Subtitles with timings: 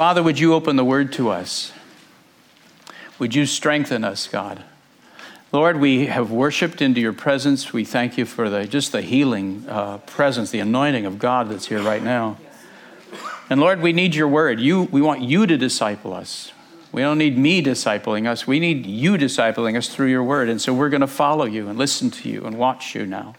[0.00, 1.72] Father, would you open the word to us?
[3.18, 4.64] Would you strengthen us, God?
[5.52, 7.74] Lord, we have worshiped into your presence.
[7.74, 11.66] We thank you for the, just the healing uh, presence, the anointing of God that's
[11.66, 12.38] here right now.
[13.50, 14.58] And Lord, we need your word.
[14.58, 16.50] You, we want you to disciple us.
[16.92, 18.46] We don't need me discipling us.
[18.46, 20.48] We need you discipling us through your word.
[20.48, 23.34] And so we're going to follow you and listen to you and watch you now.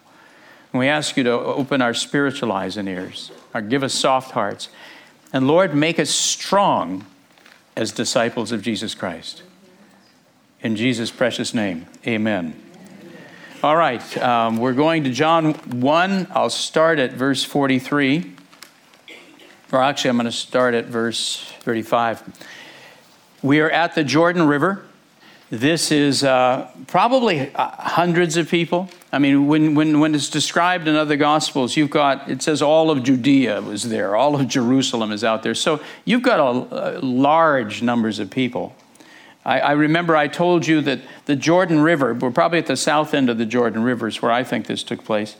[0.73, 4.34] And we ask you to open our spiritual eyes and ears, or give us soft
[4.34, 4.70] hearts.
[5.34, 7.05] And Lord, make us strong
[7.77, 9.44] as disciples of Jesus Christ.
[10.62, 12.54] In Jesus' precious name, amen.
[13.63, 16.27] All right, um, we're going to John 1.
[16.32, 18.34] I'll start at verse 43.
[19.71, 22.23] Or actually, I'm going to start at verse 35.
[23.41, 24.84] We are at the Jordan River.
[25.49, 28.90] This is uh, probably uh, hundreds of people.
[29.12, 32.90] I mean, when, when, when it's described in other Gospels, you've got, it says all
[32.90, 35.54] of Judea was there, all of Jerusalem is out there.
[35.54, 38.73] So you've got a, a large numbers of people.
[39.43, 43.13] I, I, remember I told you that the Jordan River, we're probably at the south
[43.13, 45.35] end of the Jordan River, is where I think this took place.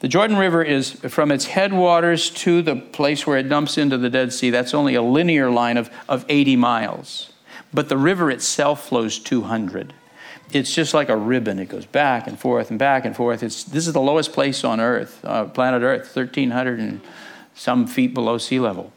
[0.00, 4.10] The Jordan River is from its headwaters to the place where it dumps into the
[4.10, 7.32] Dead Sea, that's only a linear line of, of 80 miles
[7.72, 9.92] but the river itself flows 200.
[10.52, 11.58] It's just like a ribbon.
[11.58, 13.42] It goes back and forth and back and forth.
[13.42, 17.00] It's, this is the lowest place on Earth, uh, planet Earth, 1,300 and
[17.54, 18.92] some feet below sea level.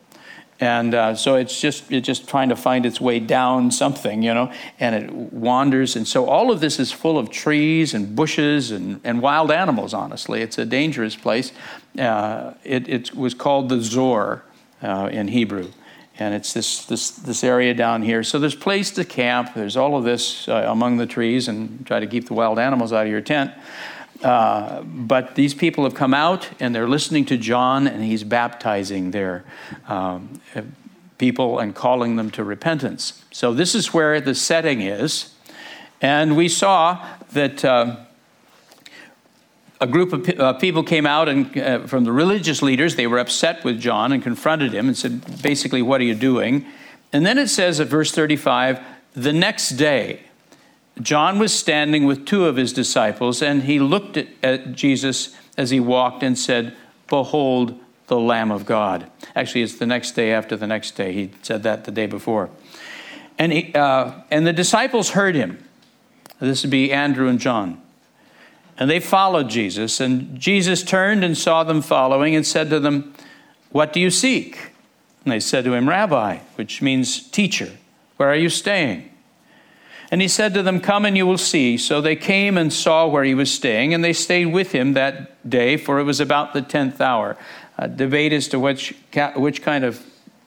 [0.61, 4.33] And uh, so it's just it's just trying to find its way down something, you
[4.33, 5.95] know, and it wanders.
[5.95, 9.94] And so all of this is full of trees and bushes and, and wild animals,
[9.94, 10.41] honestly.
[10.41, 11.53] It's a dangerous place.
[11.97, 14.44] Uh, it, it was called the Zor
[14.81, 15.72] uh, in Hebrew
[16.19, 18.24] and it's this, this, this area down here.
[18.24, 19.53] So there's place to camp.
[19.56, 22.91] There's all of this uh, among the trees and try to keep the wild animals
[22.91, 23.53] out of your tent.
[24.24, 29.12] Uh, but these people have come out and they're listening to John, and he's baptizing
[29.12, 29.46] their
[29.88, 30.41] um,
[31.18, 33.24] people and calling them to repentance.
[33.31, 35.34] So this is where the setting is.
[36.02, 37.63] And we saw that.
[37.63, 38.06] Uh,
[39.81, 43.19] a group of uh, people came out and uh, from the religious leaders they were
[43.19, 46.66] upset with john and confronted him and said basically what are you doing?
[47.12, 48.79] And then it says at verse 35
[49.13, 50.22] the next day
[51.01, 55.69] john was standing with two of his disciples and he looked at, at jesus as
[55.69, 56.75] he walked and said
[57.07, 61.13] behold the lamb of god actually it's the next day after the next day.
[61.13, 62.50] He said that the day before.
[63.38, 65.63] And, he, uh, and the disciples heard him.
[66.40, 67.81] This would be andrew and john
[68.79, 70.00] and they followed Jesus.
[70.00, 73.13] And Jesus turned and saw them following and said to them,
[73.72, 74.72] What do you seek?
[75.25, 77.72] And they said to him, Rabbi, which means teacher,
[78.16, 79.12] where are you staying?
[80.12, 81.78] And he said to them, Come and you will see.
[81.78, 85.47] So they came and saw where he was staying, and they stayed with him that
[85.47, 87.38] day, for it was about the tenth hour.
[87.78, 88.96] A debate as to which,
[89.35, 90.03] which kind of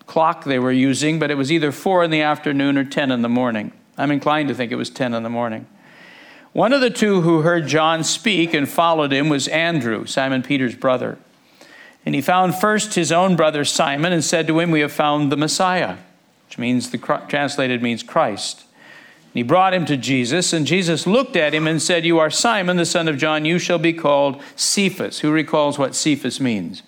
[0.06, 3.22] clock they were using, but it was either four in the afternoon or ten in
[3.22, 3.72] the morning.
[3.96, 5.66] I'm inclined to think it was ten in the morning.
[6.52, 10.74] One of the two who heard John speak and followed him was Andrew, Simon Peter's
[10.74, 11.18] brother.
[12.04, 15.32] And he found first his own brother Simon and said to him, We have found
[15.32, 15.98] the Messiah,
[16.46, 18.64] which means the translated means Christ.
[19.32, 22.28] And he brought him to Jesus, and Jesus looked at him and said, You are
[22.28, 23.46] Simon, the son of John.
[23.46, 25.20] You shall be called Cephas.
[25.20, 26.82] Who recalls what Cephas means?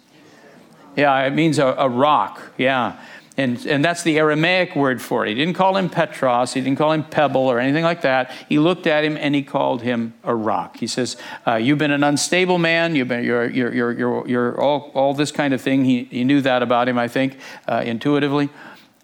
[0.95, 2.53] Yeah, it means a, a rock.
[2.59, 3.01] Yeah.
[3.37, 5.31] And, and that's the Aramaic word for it.
[5.31, 8.31] He didn't call him Petros, he didn't call him Pebble or anything like that.
[8.49, 10.77] He looked at him and he called him a rock.
[10.77, 14.61] He says, uh, You've been an unstable man, you've been, you're, you're, you're, you're, you're
[14.61, 15.85] all, all this kind of thing.
[15.85, 17.37] He, he knew that about him, I think,
[17.67, 18.51] uh, intuitively,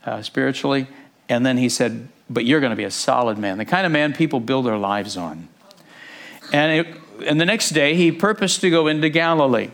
[0.05, 0.87] uh, spiritually.
[1.29, 3.91] And then he said, But you're going to be a solid man, the kind of
[3.91, 5.49] man people build their lives on.
[6.53, 6.97] And, it,
[7.27, 9.71] and the next day, he purposed to go into Galilee.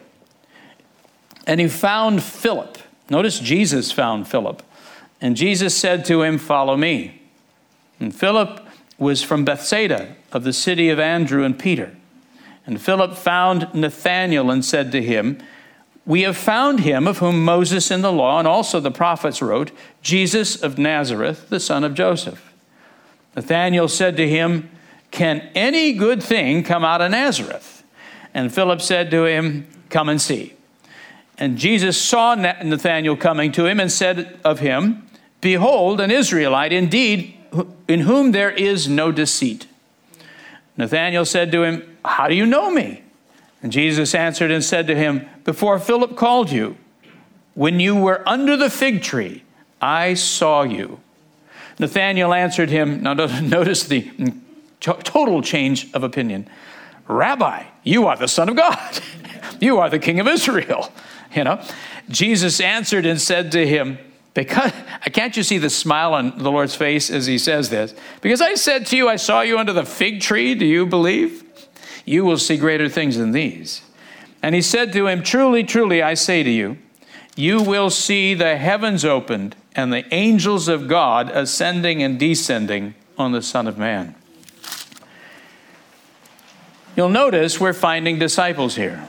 [1.47, 4.63] And he found Philip Notice Jesus found Philip.
[5.21, 7.23] And Jesus said to him, Follow me.
[8.01, 8.67] And Philip
[8.99, 11.97] was from Bethsaida, of the city of Andrew and Peter.
[12.67, 15.39] And Philip found Nathanael and said to him,
[16.05, 19.71] We have found him of whom Moses in the law and also the prophets wrote,
[20.03, 22.53] Jesus of Nazareth, the son of Joseph.
[23.37, 24.69] Nathanael said to him,
[25.11, 27.85] Can any good thing come out of Nazareth?
[28.35, 30.56] And Philip said to him, Come and see.
[31.39, 35.07] And Jesus saw Nathanael coming to him and said of him,
[35.41, 37.37] Behold, an Israelite indeed,
[37.87, 39.67] in whom there is no deceit.
[40.77, 43.03] Nathanael said to him, How do you know me?
[43.63, 46.77] And Jesus answered and said to him, Before Philip called you,
[47.55, 49.43] when you were under the fig tree,
[49.81, 51.01] I saw you.
[51.79, 54.11] Nathanael answered him, now notice the
[54.81, 56.49] total change of opinion.
[57.09, 59.01] Rabbi, you are the Son of God.
[59.61, 60.93] you are the King of Israel.
[61.37, 61.63] You know,
[62.09, 63.99] Jesus answered and said to him,
[64.33, 64.73] because
[65.13, 67.95] can't you see the smile on the Lord's face as he says this?
[68.23, 70.55] Because I said to you, I saw you under the fig tree.
[70.55, 71.45] Do you believe?
[72.05, 73.83] You will see greater things than these.
[74.43, 76.79] And he said to him, Truly, truly, I say to you,
[77.35, 83.33] you will see the heavens opened and the angels of God ascending and descending on
[83.33, 84.15] the Son of Man.
[86.97, 89.07] You'll notice we're finding disciples here.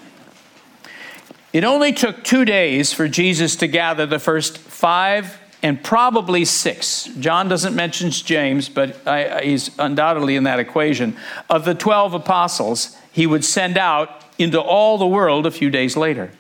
[1.53, 7.05] It only took two days for Jesus to gather the first five and probably six.
[7.19, 11.17] John doesn't mention James, but I, he's undoubtedly in that equation.
[11.49, 15.97] Of the 12 apostles, he would send out into all the world a few days
[15.97, 16.31] later.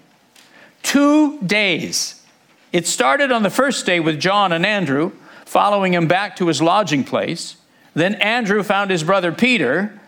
[0.83, 2.23] Two days.
[2.71, 5.13] It started on the first day with John and Andrew,
[5.45, 7.55] following him back to his lodging place.
[7.93, 9.99] Then Andrew found his brother Peter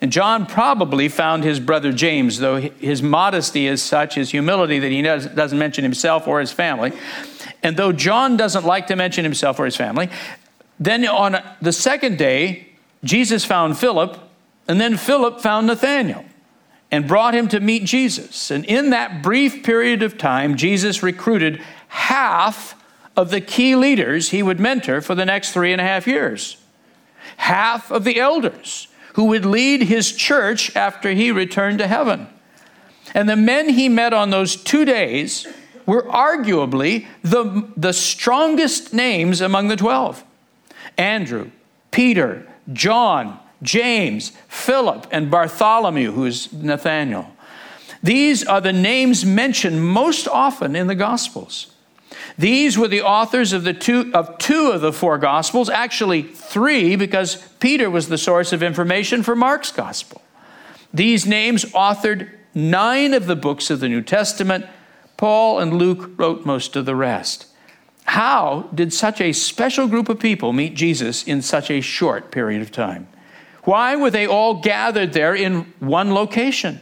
[0.00, 4.92] and John probably found his brother James, though his modesty is such, his humility, that
[4.92, 6.92] he doesn't mention himself or his family.
[7.64, 10.08] And though John doesn't like to mention himself or his family,
[10.78, 12.68] then on the second day,
[13.02, 14.18] Jesus found Philip,
[14.68, 16.24] and then Philip found Nathanael
[16.90, 18.50] and brought him to meet Jesus.
[18.50, 22.76] And in that brief period of time, Jesus recruited half
[23.16, 26.56] of the key leaders he would mentor for the next three and a half years,
[27.36, 32.28] half of the elders who would lead his church after he returned to heaven.
[33.14, 35.46] And the men he met on those two days
[35.86, 40.24] were arguably the, the strongest names among the 12
[40.96, 41.50] Andrew,
[41.90, 47.32] Peter, John, James, Philip, and Bartholomew, who is Nathanael.
[48.02, 51.72] These are the names mentioned most often in the Gospels.
[52.36, 56.96] These were the authors of, the two, of two of the four Gospels, actually three,
[56.96, 60.22] because Peter was the source of information for Mark's Gospel.
[60.92, 64.66] These names authored nine of the books of the New Testament.
[65.16, 67.46] Paul and Luke wrote most of the rest.
[68.04, 72.62] How did such a special group of people meet Jesus in such a short period
[72.62, 73.06] of time?
[73.64, 76.80] Why were they all gathered there in one location?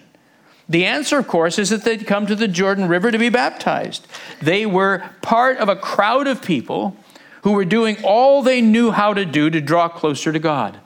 [0.69, 4.07] The answer, of course, is that they'd come to the Jordan River to be baptized.
[4.43, 6.97] They were part of a crowd of people
[7.43, 10.81] who were doing all they knew how to do to draw closer to God.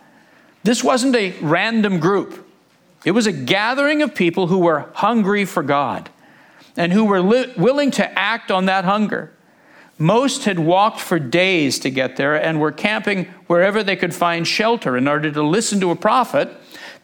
[0.63, 2.47] This wasn't a random group,
[3.05, 6.11] it was a gathering of people who were hungry for God
[6.77, 9.33] and who were li- willing to act on that hunger.
[9.99, 14.47] Most had walked for days to get there and were camping wherever they could find
[14.47, 16.51] shelter in order to listen to a prophet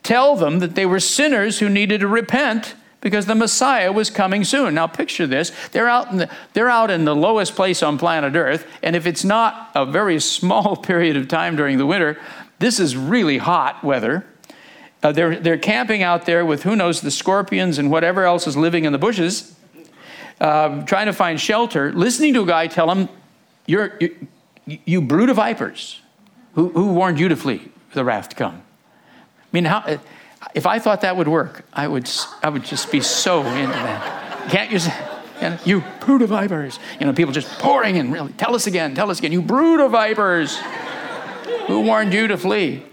[0.06, 4.44] tell them that they were sinners who needed to repent because the Messiah was coming
[4.44, 4.74] soon.
[4.74, 5.52] Now picture this.
[5.72, 9.06] They're out in the, they're out in the lowest place on planet Earth, and if
[9.06, 12.18] it's not a very small period of time during the winter,
[12.58, 14.24] this is really hot weather.
[15.02, 18.56] Uh, they're, they're camping out there with who knows the scorpions and whatever else is
[18.56, 19.54] living in the bushes,
[20.40, 23.08] uh, trying to find shelter, listening to a guy tell them,
[23.66, 24.16] You're, you,
[24.84, 26.00] you brood of vipers,
[26.54, 28.62] who, who warned you to flee the wrath to come?
[29.56, 29.98] Mean, how, uh,
[30.54, 32.08] if I thought that would work, I would,
[32.42, 34.50] I would just be so into that.
[34.50, 34.94] Can't you say,
[35.40, 36.78] you, you brood of vipers?
[37.00, 38.32] You know, people just pouring in, really.
[38.32, 39.32] Tell us again, tell us again.
[39.32, 40.58] You brood of vipers.
[41.66, 42.84] Who warned you to flee?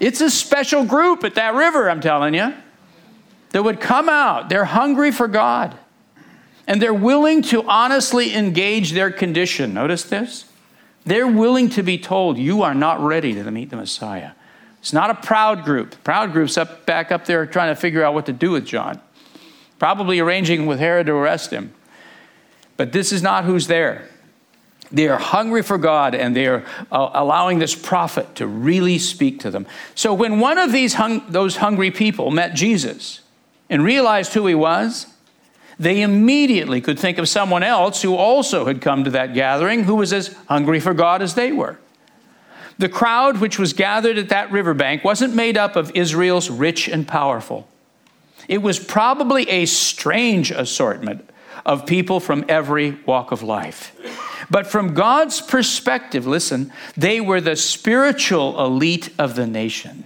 [0.00, 2.54] It's a special group at that river, I'm telling you,
[3.50, 4.48] that would come out.
[4.48, 5.76] They're hungry for God.
[6.66, 9.74] And they're willing to honestly engage their condition.
[9.74, 10.44] Notice this?
[11.04, 14.32] They're willing to be told, You are not ready to meet the Messiah.
[14.80, 16.02] It's not a proud group.
[16.04, 19.00] Proud group's up back up there trying to figure out what to do with John,
[19.78, 21.72] probably arranging with Herod to arrest him.
[22.76, 24.08] But this is not who's there.
[24.90, 29.40] They are hungry for God and they are uh, allowing this prophet to really speak
[29.40, 29.66] to them.
[29.94, 33.20] So when one of these hung, those hungry people met Jesus
[33.68, 35.06] and realized who he was,
[35.78, 39.96] they immediately could think of someone else who also had come to that gathering who
[39.96, 41.78] was as hungry for God as they were.
[42.78, 47.06] The crowd which was gathered at that riverbank wasn't made up of Israel's rich and
[47.06, 47.68] powerful.
[48.46, 51.28] It was probably a strange assortment
[51.66, 53.94] of people from every walk of life.
[54.50, 60.04] But from God's perspective, listen, they were the spiritual elite of the nation.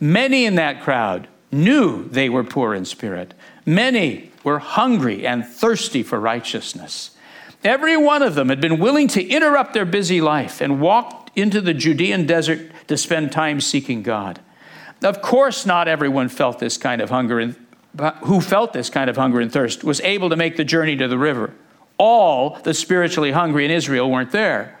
[0.00, 3.34] Many in that crowd knew they were poor in spirit.
[3.66, 7.10] Many were hungry and thirsty for righteousness.
[7.64, 11.60] Every one of them had been willing to interrupt their busy life and walk into
[11.60, 14.40] the Judean desert to spend time seeking God.
[15.02, 17.56] Of course, not everyone felt this kind of hunger and
[18.24, 21.08] who felt this kind of hunger and thirst was able to make the journey to
[21.08, 21.52] the river.
[21.96, 24.78] All the spiritually hungry in Israel weren't there.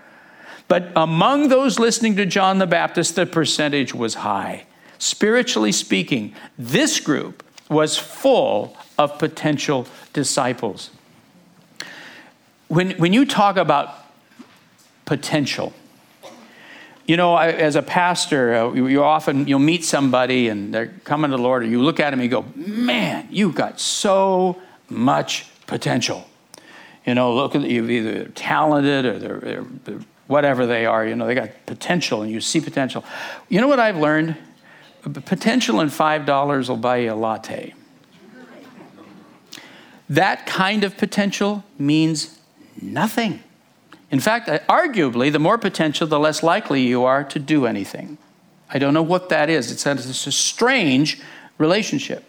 [0.68, 4.66] But among those listening to John the Baptist, the percentage was high.
[4.98, 10.90] Spiritually speaking, this group was full of potential disciples.
[12.68, 13.94] When, when you talk about
[15.06, 15.72] potential,
[17.08, 20.88] you know, I, as a pastor, uh, you, you, often you'll meet somebody and they're
[21.04, 23.80] coming to the Lord, or you look at them and you go, "Man, you've got
[23.80, 24.60] so
[24.90, 26.28] much potential."
[27.06, 31.06] You know, look at you either talented or they're, they're, they're whatever they are.
[31.06, 33.02] You know, they got potential, and you see potential.
[33.48, 34.36] You know what I've learned?
[35.00, 37.72] Potential and five dollars will buy you a latte.
[40.10, 42.38] That kind of potential means
[42.82, 43.42] nothing.
[44.10, 48.16] In fact, arguably, the more potential, the less likely you are to do anything.
[48.70, 49.70] I don't know what that is.
[49.70, 51.20] It's, it's a strange
[51.58, 52.24] relationship.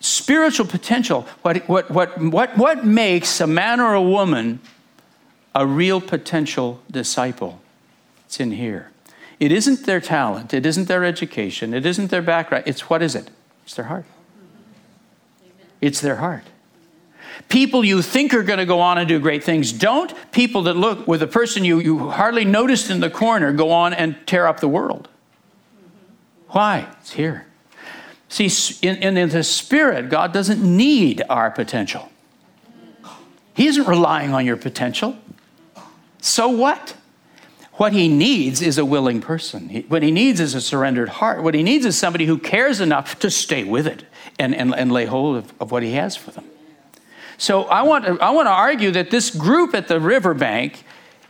[0.00, 4.60] Spiritual potential, what, what, what, what, what makes a man or a woman
[5.54, 7.60] a real potential disciple?
[8.26, 8.90] It's in here.
[9.40, 12.64] It isn't their talent, it isn't their education, it isn't their background.
[12.66, 13.30] It's what is it?
[13.64, 14.06] It's their heart.
[15.80, 16.44] It's their heart.
[17.48, 20.12] People you think are going to go on and do great things don't.
[20.32, 23.92] People that look with a person you, you hardly noticed in the corner go on
[23.92, 25.08] and tear up the world.
[26.48, 26.88] Why?
[27.00, 27.46] It's here.
[28.28, 28.50] See,
[28.86, 32.10] in, in, in the spirit, God doesn't need our potential.
[33.54, 35.16] He isn't relying on your potential.
[36.20, 36.94] So what?
[37.74, 39.84] What he needs is a willing person.
[39.88, 41.42] what he needs is a surrendered heart.
[41.42, 44.04] What he needs is somebody who cares enough to stay with it
[44.38, 46.44] and, and, and lay hold of, of what he has for them.
[47.38, 50.84] So I want, to, I want to argue that this group at the riverbank,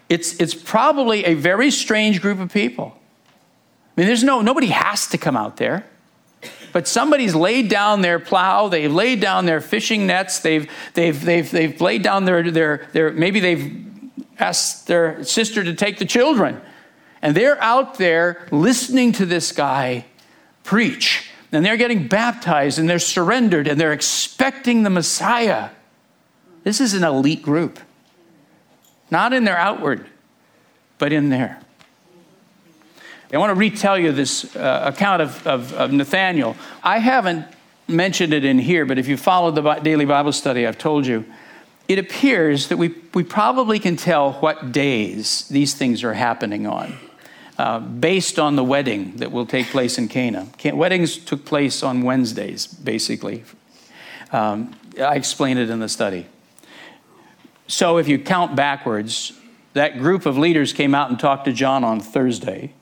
[0.08, 2.96] it's, it's probably a very strange group of people.
[3.96, 5.86] I mean, there's no, nobody has to come out there.
[6.72, 11.50] But somebody's laid down their plow, they've laid down their fishing nets, they've, they've, they've,
[11.50, 13.86] they've laid down their, their, their, maybe they've
[14.38, 16.60] asked their sister to take the children.
[17.22, 20.04] And they're out there listening to this guy
[20.64, 21.30] preach.
[21.50, 25.70] And they're getting baptized and they're surrendered and they're expecting the Messiah.
[26.66, 27.78] This is an elite group,
[29.08, 30.04] not in their outward,
[30.98, 31.60] but in there.
[33.32, 36.56] I want to retell you this uh, account of, of, of Nathaniel.
[36.82, 37.46] I haven't
[37.86, 41.24] mentioned it in here, but if you follow the daily Bible study, I've told you,
[41.86, 46.98] it appears that we, we probably can tell what days these things are happening on.
[47.56, 50.48] Uh, based on the wedding that will take place in Cana.
[50.64, 53.44] Weddings took place on Wednesdays, basically.
[54.32, 56.26] Um, I explained it in the study.
[57.66, 59.32] So if you count backwards,
[59.72, 62.72] that group of leaders came out and talked to John on Thursday.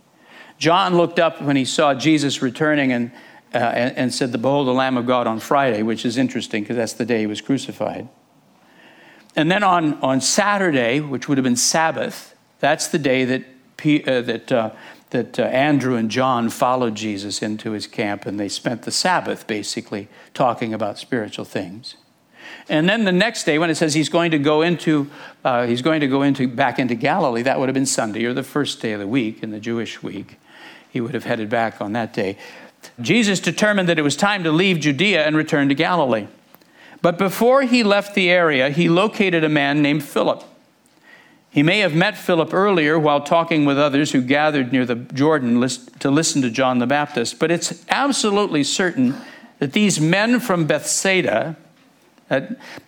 [0.59, 3.11] John looked up when he saw Jesus returning and,
[3.53, 6.77] uh, and, and said, Behold, the Lamb of God on Friday, which is interesting because
[6.77, 8.09] that's the day he was crucified.
[9.37, 13.45] And then on, on Saturday, which would have been Sabbath, that's the day that,
[13.77, 14.71] P, uh, that, uh,
[15.11, 19.47] that uh, Andrew and John followed Jesus into his camp, and they spent the Sabbath
[19.47, 21.97] basically talking about spiritual things.
[22.69, 25.11] And then the next day, when it says he's going to go into,
[25.45, 28.33] uh, he's going to go into back into Galilee, that would have been Sunday or
[28.33, 30.39] the first day of the week in the Jewish week.
[30.91, 32.39] He would have headed back on that day.
[33.01, 36.27] Jesus determined that it was time to leave Judea and return to Galilee.
[37.03, 40.43] But before he left the area, he located a man named Philip.
[41.51, 45.61] He may have met Philip earlier while talking with others who gathered near the Jordan
[46.01, 49.15] to listen to John the Baptist, but it's absolutely certain
[49.61, 51.57] that these men from Bethsaida,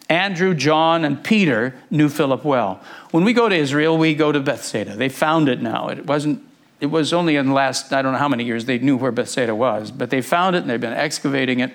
[0.09, 2.81] Andrew, John, and Peter knew Philip well.
[3.11, 4.97] When we go to Israel, we go to Bethsaida.
[4.97, 5.89] They found it now.
[5.89, 6.43] It wasn't.
[6.81, 9.13] It was only in the last I don't know how many years they knew where
[9.13, 11.73] Bethsaida was, but they found it and they've been excavating it.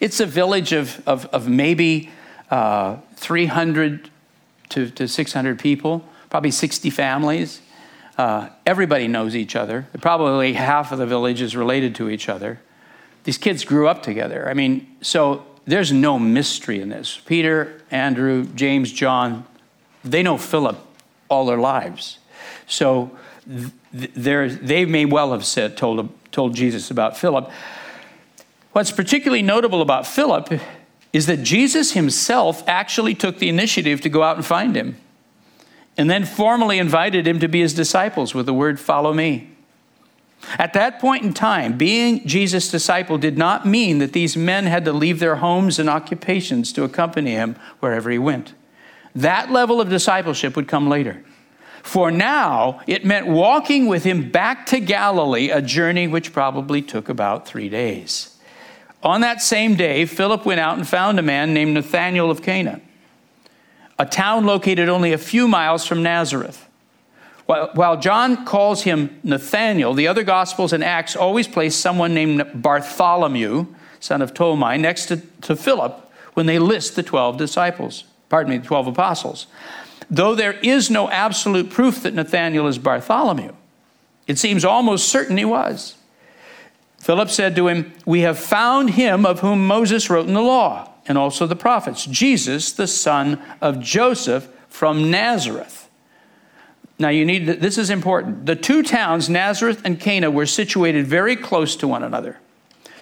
[0.00, 2.10] It's a village of of, of maybe
[2.50, 4.10] uh, 300
[4.70, 7.60] to, to 600 people, probably 60 families.
[8.16, 9.86] Uh, everybody knows each other.
[10.00, 12.60] Probably half of the village is related to each other.
[13.24, 14.48] These kids grew up together.
[14.48, 17.20] I mean, so there's no mystery in this.
[17.26, 19.44] Peter, Andrew, James, John,
[20.02, 20.78] they know Philip
[21.28, 22.18] all their lives.
[22.66, 23.16] So
[23.92, 27.50] they may well have said, told, told Jesus about Philip.
[28.72, 30.60] What's particularly notable about Philip
[31.12, 34.96] is that Jesus himself actually took the initiative to go out and find him
[35.98, 39.50] and then formally invited him to be his disciples with the word, Follow me.
[40.58, 44.84] At that point in time, being Jesus' disciple did not mean that these men had
[44.84, 48.54] to leave their homes and occupations to accompany him wherever he went.
[49.14, 51.24] That level of discipleship would come later.
[51.82, 57.08] For now, it meant walking with him back to Galilee, a journey which probably took
[57.08, 58.36] about three days.
[59.02, 62.80] On that same day, Philip went out and found a man named Nathanael of Cana,
[63.98, 66.67] a town located only a few miles from Nazareth.
[67.48, 73.66] While John calls him Nathanael, the other Gospels and Acts always place someone named Bartholomew,
[74.00, 78.58] son of Tolmai, next to, to Philip when they list the 12 disciples, pardon me,
[78.58, 79.46] the 12 apostles.
[80.10, 83.54] Though there is no absolute proof that Nathanael is Bartholomew,
[84.26, 85.96] it seems almost certain he was.
[86.98, 90.92] Philip said to him, We have found him of whom Moses wrote in the law,
[91.06, 95.87] and also the prophets, Jesus, the son of Joseph from Nazareth.
[96.98, 98.46] Now, you need this is important.
[98.46, 102.38] The two towns, Nazareth and Cana, were situated very close to one another.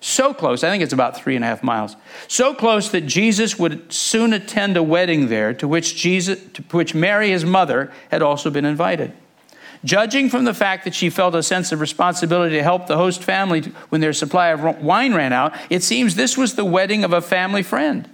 [0.01, 1.97] So close, I think it's about three and a half miles.
[2.29, 6.95] So close that Jesus would soon attend a wedding there to which, Jesus, to which
[6.95, 9.13] Mary, his mother, had also been invited.
[9.85, 13.23] Judging from the fact that she felt a sense of responsibility to help the host
[13.23, 17.13] family when their supply of wine ran out, it seems this was the wedding of
[17.13, 18.09] a family friend.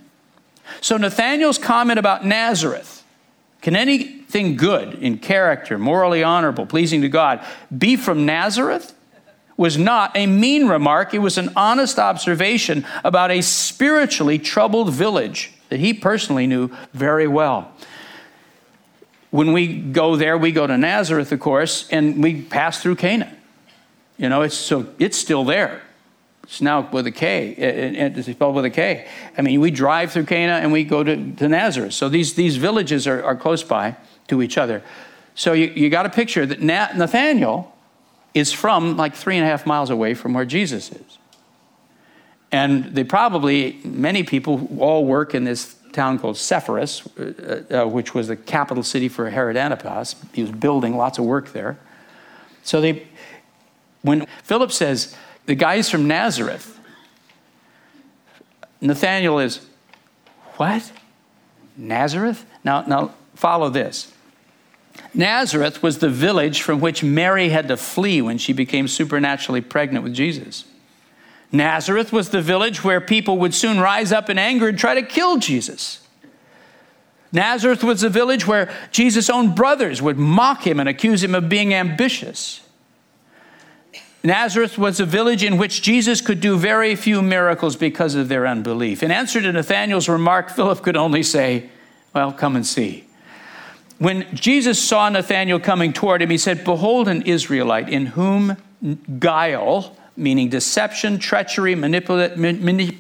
[0.81, 3.02] So Nathanael's comment about Nazareth
[3.63, 7.45] can anything good in character, morally honorable, pleasing to God,
[7.77, 8.95] be from Nazareth?
[9.57, 15.53] Was not a mean remark, it was an honest observation about a spiritually troubled village
[15.69, 17.73] that he personally knew very well.
[19.31, 23.35] When we go there, we go to Nazareth, of course, and we pass through Cana.
[24.19, 25.83] You know, it's so it's still there.
[26.61, 27.55] Now with a K.
[27.57, 29.09] It's spelled with a K.
[29.39, 31.95] I mean, we drive through Cana and we go to, to Nazareth.
[31.95, 33.97] So these, these villages are, are close by
[34.29, 34.83] to each other.
[35.35, 37.75] So you, you got a picture that Nathaniel
[38.35, 41.19] is from like three and a half miles away from where Jesus is.
[42.51, 48.15] And they probably, many people all work in this town called Sepphoris, uh, uh, which
[48.15, 50.17] was the capital city for Herod Antipas.
[50.35, 51.79] He was building lots of work there.
[52.63, 53.07] So they,
[54.03, 56.79] when Philip says, the guy's from Nazareth,
[58.81, 59.65] Nathaniel is,
[60.57, 60.91] what?
[61.77, 62.45] Nazareth?
[62.65, 64.13] Now, now follow this.
[65.15, 70.05] Nazareth was the village from which Mary had to flee when she became supernaturally pregnant
[70.05, 70.65] with Jesus.
[71.51, 75.03] Nazareth was the village where people would soon rise up in anger and try to
[75.03, 76.07] kill Jesus.
[77.31, 81.49] Nazareth was the village where Jesus' own brothers would mock him and accuse him of
[81.49, 82.61] being ambitious.
[84.25, 88.47] Nazareth was a village in which Jesus could do very few miracles because of their
[88.47, 89.03] unbelief.
[89.03, 91.71] In answer to Nathanael's remark, Philip could only say,
[92.15, 93.05] Well, come and see.
[93.99, 98.57] When Jesus saw Nathanael coming toward him, he said, Behold, an Israelite in whom
[99.19, 102.37] guile, meaning deception, treachery, manipula-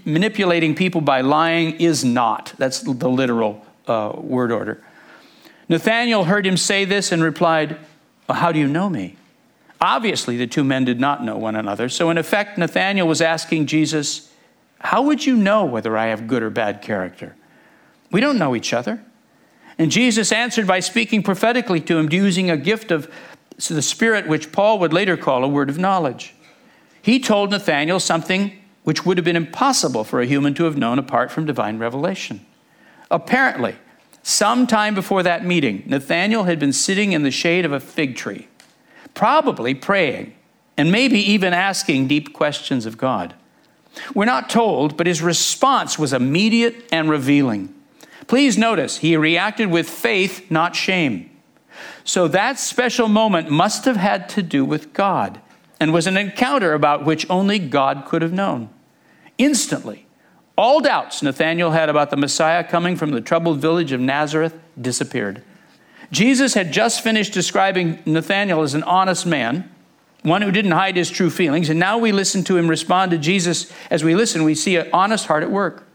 [0.04, 2.52] manipulating people by lying, is not.
[2.58, 4.82] That's the literal uh, word order.
[5.68, 7.78] Nathanael heard him say this and replied,
[8.28, 9.16] well, How do you know me?
[9.82, 11.88] Obviously, the two men did not know one another.
[11.88, 14.32] So, in effect, Nathanael was asking Jesus,
[14.78, 17.34] How would you know whether I have good or bad character?
[18.12, 19.02] We don't know each other.
[19.78, 23.12] And Jesus answered by speaking prophetically to him, using a gift of
[23.56, 26.32] the Spirit, which Paul would later call a word of knowledge.
[27.00, 31.00] He told Nathanael something which would have been impossible for a human to have known
[31.00, 32.46] apart from divine revelation.
[33.10, 33.74] Apparently,
[34.22, 38.14] some time before that meeting, Nathanael had been sitting in the shade of a fig
[38.14, 38.46] tree,
[39.14, 40.34] probably praying
[40.76, 43.34] and maybe even asking deep questions of God.
[44.14, 47.74] We're not told, but his response was immediate and revealing.
[48.26, 51.30] Please notice, he reacted with faith, not shame.
[52.04, 55.40] So that special moment must have had to do with God
[55.78, 58.70] and was an encounter about which only God could have known.
[59.38, 60.06] Instantly,
[60.56, 65.42] all doubts Nathanael had about the Messiah coming from the troubled village of Nazareth disappeared.
[66.12, 69.68] Jesus had just finished describing Nathanael as an honest man,
[70.22, 73.18] one who didn't hide his true feelings, and now we listen to him respond to
[73.18, 73.72] Jesus.
[73.90, 75.88] As we listen, we see an honest heart at work.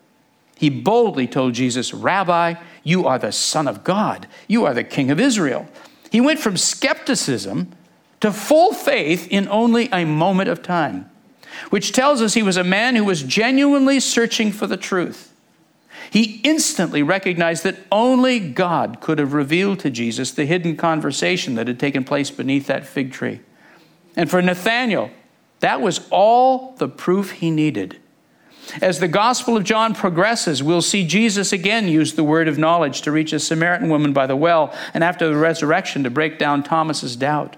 [0.57, 4.27] He boldly told Jesus, Rabbi, you are the Son of God.
[4.47, 5.67] You are the King of Israel.
[6.11, 7.71] He went from skepticism
[8.21, 11.09] to full faith in only a moment of time,
[11.69, 15.26] which tells us he was a man who was genuinely searching for the truth.
[16.09, 21.67] He instantly recognized that only God could have revealed to Jesus the hidden conversation that
[21.67, 23.41] had taken place beneath that fig tree.
[24.15, 25.11] And for Nathanael,
[25.59, 27.97] that was all the proof he needed.
[28.81, 33.01] As the Gospel of John progresses, we'll see Jesus again use the word of knowledge
[33.01, 36.63] to reach a Samaritan woman by the well, and after the resurrection to break down
[36.63, 37.55] Thomas's doubt.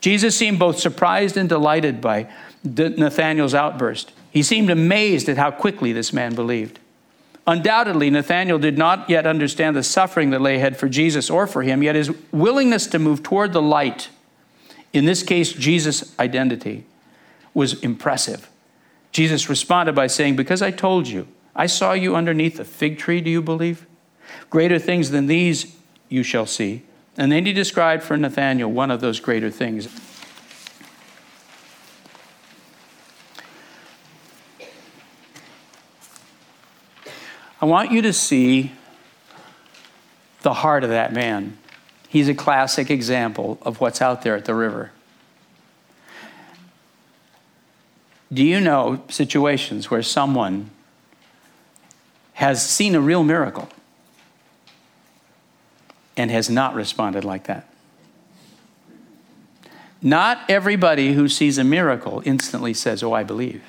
[0.00, 2.28] Jesus seemed both surprised and delighted by
[2.64, 4.12] Nathanael's outburst.
[4.30, 6.78] He seemed amazed at how quickly this man believed.
[7.46, 11.62] Undoubtedly, Nathanael did not yet understand the suffering that lay ahead for Jesus or for
[11.62, 14.08] him, yet his willingness to move toward the light,
[14.92, 16.84] in this case, Jesus' identity,
[17.54, 18.48] was impressive.
[19.12, 23.20] Jesus responded by saying, Because I told you, I saw you underneath the fig tree,
[23.20, 23.86] do you believe?
[24.50, 25.76] Greater things than these
[26.08, 26.84] you shall see.
[27.16, 29.88] And then he described for Nathanael one of those greater things.
[37.60, 38.72] I want you to see
[40.42, 41.58] the heart of that man.
[42.08, 44.92] He's a classic example of what's out there at the river.
[48.32, 50.70] Do you know situations where someone
[52.34, 53.68] has seen a real miracle
[56.16, 57.68] and has not responded like that?
[60.00, 63.62] Not everybody who sees a miracle instantly says, Oh, I believe.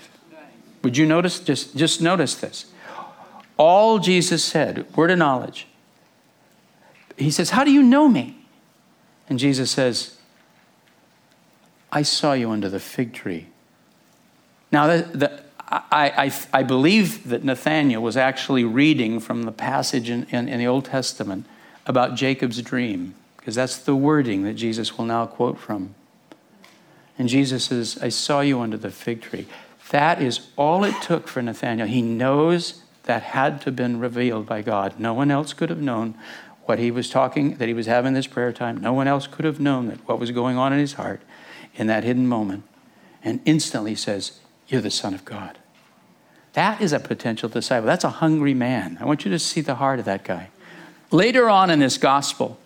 [0.84, 1.40] Would you notice?
[1.40, 2.71] Just, just notice this.
[3.62, 5.67] All Jesus said, word of knowledge.
[7.15, 8.36] He says, How do you know me?
[9.30, 10.17] And Jesus says,
[11.91, 13.50] I saw you under the fig tree.
[14.71, 20.10] Now, the, the, I, I, I, believe that Nathanael was actually reading from the passage
[20.10, 21.45] in, in, in the Old Testament
[21.86, 25.93] about Jacob's dream, because that's the wording that Jesus will now quote from.
[27.15, 29.45] And Jesus says, I saw you under the fig tree.
[29.91, 31.86] That is all it took for Nathanael.
[31.86, 35.00] He knows that had to have been revealed by God.
[35.00, 36.16] No one else could have known
[36.66, 38.78] what he was talking, that he was having this prayer time.
[38.78, 41.22] No one else could have known that what was going on in his heart
[41.76, 42.64] in that hidden moment.
[43.24, 45.58] And instantly says, You're the Son of God.
[46.54, 47.88] That is a potential disciple.
[47.88, 48.98] That's a hungry man.
[49.00, 50.50] I want you to see the heart of that guy.
[51.12, 52.58] Later on in this gospel,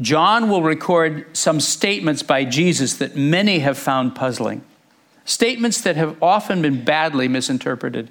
[0.00, 4.62] John will record some statements by Jesus that many have found puzzling.
[5.24, 8.10] Statements that have often been badly misinterpreted.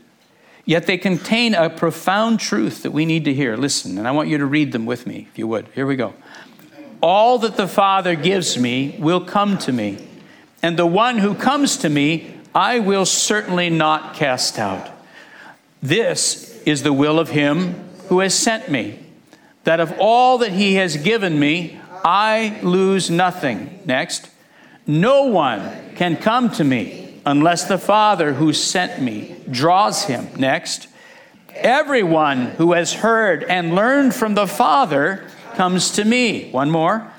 [0.65, 3.57] Yet they contain a profound truth that we need to hear.
[3.57, 5.67] Listen, and I want you to read them with me, if you would.
[5.75, 6.13] Here we go.
[7.01, 10.07] All that the Father gives me will come to me,
[10.61, 14.89] and the one who comes to me, I will certainly not cast out.
[15.81, 17.73] This is the will of him
[18.07, 18.99] who has sent me,
[19.65, 23.81] that of all that he has given me, I lose nothing.
[23.83, 24.29] Next,
[24.87, 30.27] no one can come to me unless the Father who sent me draws him.
[30.37, 30.87] Next,
[31.53, 36.49] everyone who has heard and learned from the Father comes to me.
[36.51, 37.11] One more.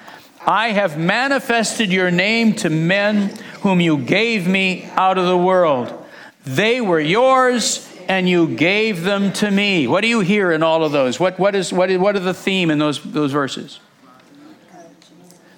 [0.46, 6.04] I have manifested your name to men whom you gave me out of the world.
[6.44, 9.86] They were yours, and you gave them to me.
[9.86, 11.18] What do you hear in all of those?
[11.18, 13.80] What, what, is, what, is, what are the theme in those, those verses?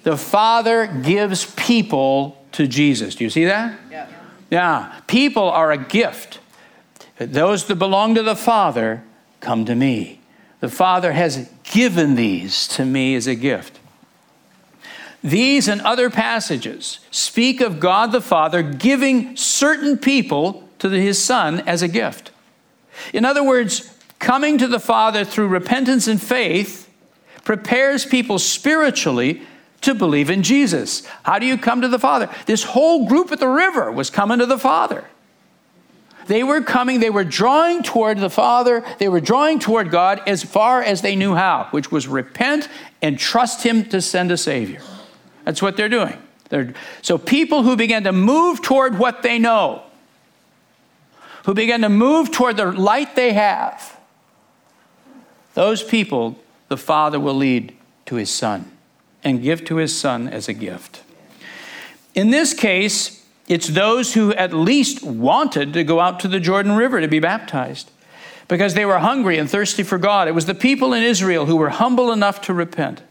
[0.03, 3.15] The Father gives people to Jesus.
[3.15, 3.77] Do you see that?
[3.91, 4.07] Yeah.
[4.49, 6.39] Yeah, people are a gift.
[7.17, 9.03] Those that belong to the Father
[9.39, 10.21] come to me.
[10.59, 13.79] The Father has given these to me as a gift.
[15.23, 21.59] These and other passages speak of God the Father giving certain people to his Son
[21.61, 22.31] as a gift.
[23.13, 26.89] In other words, coming to the Father through repentance and faith
[27.43, 29.41] prepares people spiritually
[29.81, 31.05] to believe in Jesus.
[31.23, 32.29] How do you come to the Father?
[32.45, 35.05] This whole group at the river was coming to the Father.
[36.27, 40.43] They were coming, they were drawing toward the Father, they were drawing toward God as
[40.43, 42.67] far as they knew how, which was repent
[43.01, 44.81] and trust Him to send a Savior.
[45.45, 46.17] That's what they're doing.
[46.49, 49.83] They're, so, people who begin to move toward what they know,
[51.45, 53.97] who begin to move toward the light they have,
[55.53, 56.37] those people
[56.67, 57.73] the Father will lead
[58.05, 58.76] to His Son
[59.23, 61.03] and give to his son as a gift.
[62.15, 66.73] In this case, it's those who at least wanted to go out to the Jordan
[66.73, 67.91] River to be baptized
[68.47, 70.27] because they were hungry and thirsty for God.
[70.27, 73.01] It was the people in Israel who were humble enough to repent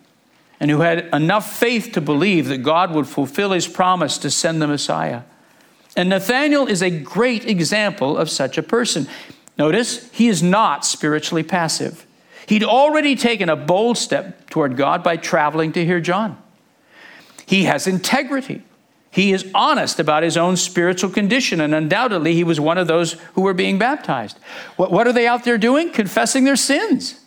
[0.58, 4.60] and who had enough faith to believe that God would fulfill his promise to send
[4.60, 5.22] the Messiah.
[5.96, 9.06] And Nathanael is a great example of such a person.
[9.58, 12.06] Notice, he is not spiritually passive.
[12.46, 16.40] He'd already taken a bold step toward God by traveling to hear John.
[17.44, 18.62] He has integrity.
[19.10, 23.14] He is honest about his own spiritual condition, and undoubtedly he was one of those
[23.34, 24.38] who were being baptized.
[24.76, 25.90] What, what are they out there doing?
[25.90, 27.20] Confessing their sins.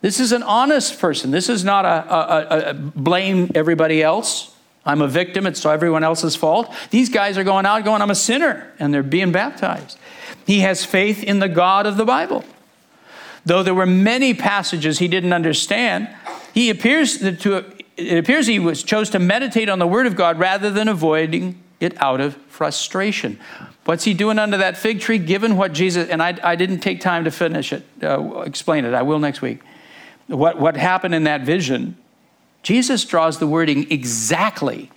[0.00, 1.30] This is an honest person.
[1.30, 4.54] This is not a, a, a, a blame everybody else.
[4.84, 6.74] I'm a victim, it's everyone else's fault.
[6.90, 9.98] These guys are going out going, I'm a sinner, and they're being baptized.
[10.46, 12.44] He has faith in the God of the Bible.
[13.46, 16.08] Though there were many passages he didn't understand,
[16.52, 17.64] he appears to,
[17.96, 21.60] it appears he was chose to meditate on the Word of God rather than avoiding
[21.80, 23.38] it out of frustration.
[23.84, 25.18] What's he doing under that fig tree?
[25.18, 28.92] Given what Jesus, and I, I didn't take time to finish it, uh, explain it.
[28.92, 29.60] I will next week.
[30.26, 31.96] What, what happened in that vision,
[32.62, 34.90] Jesus draws the wording exactly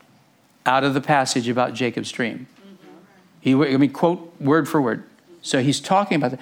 [0.65, 2.47] out of the passage about Jacob's dream.
[3.39, 5.03] He, I mean, quote word for word.
[5.41, 6.39] So he's talking about that.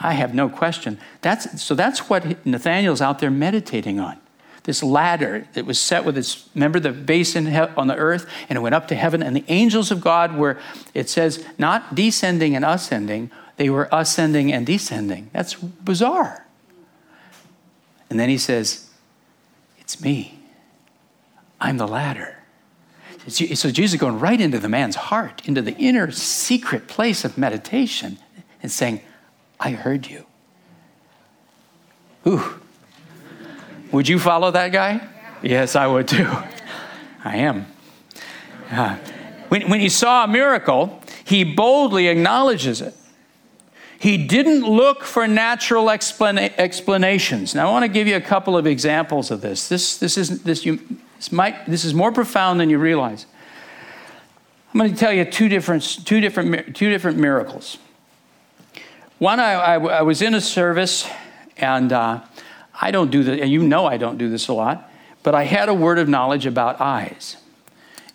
[0.00, 0.98] I have no question.
[1.22, 4.18] That's, so that's what Nathaniel's out there meditating on.
[4.64, 8.28] This ladder that was set with its, remember the base in he, on the earth,
[8.48, 10.58] and it went up to heaven, and the angels of God were,
[10.92, 15.30] it says, not descending and ascending, they were ascending and descending.
[15.32, 16.46] That's bizarre.
[18.10, 18.90] And then he says,
[19.78, 20.40] It's me.
[21.60, 22.42] I'm the ladder.
[23.28, 27.36] So Jesus is going right into the man's heart, into the inner secret place of
[27.36, 28.18] meditation,
[28.62, 29.00] and saying,
[29.58, 30.26] I heard you.
[32.26, 32.60] Ooh.
[33.92, 35.06] Would you follow that guy?
[35.42, 36.28] Yes, I would too.
[37.24, 37.66] I am.
[38.70, 38.96] Uh,
[39.48, 42.94] when, when he saw a miracle, he boldly acknowledges it.
[43.98, 47.54] He didn't look for natural explana- explanations.
[47.54, 49.68] Now, I want to give you a couple of examples of this.
[49.68, 50.80] This, this, isn't, this, you,
[51.16, 53.26] this, might, this is more profound than you realize.
[54.74, 57.78] I'm going to tell you two different, two different, two different miracles.
[59.18, 61.08] One, I, I, I was in a service,
[61.56, 62.20] and uh,
[62.78, 64.90] I don't do this, and you know I don't do this a lot,
[65.22, 67.38] but I had a word of knowledge about eyes.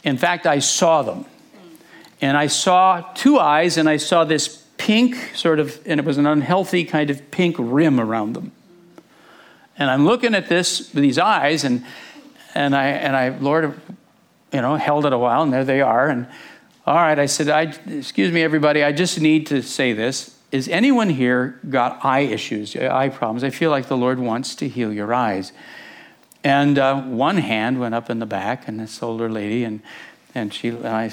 [0.03, 1.25] In fact, I saw them.
[2.21, 6.19] And I saw two eyes, and I saw this pink sort of, and it was
[6.19, 8.51] an unhealthy kind of pink rim around them.
[9.77, 11.83] And I'm looking at this these eyes, and
[12.53, 13.73] and I and I, Lord,
[14.53, 16.09] you know, held it a while, and there they are.
[16.09, 16.27] And
[16.85, 20.67] all right, I said, I excuse me, everybody, I just need to say this is
[20.67, 23.43] anyone here got eye issues, eye problems?
[23.43, 25.53] I feel like the Lord wants to heal your eyes.
[26.43, 29.81] And uh, one hand went up in the back, and this older lady, and,
[30.35, 31.11] and she, and I,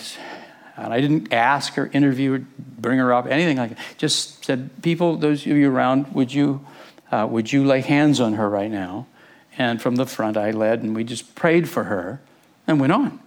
[0.77, 3.79] and I didn't ask or interview or bring her up, anything like that.
[3.97, 6.67] Just said, people, those of you around, would you,
[7.13, 9.07] uh, would you lay hands on her right now?
[9.57, 12.21] And from the front, I led, and we just prayed for her
[12.67, 13.21] and went on.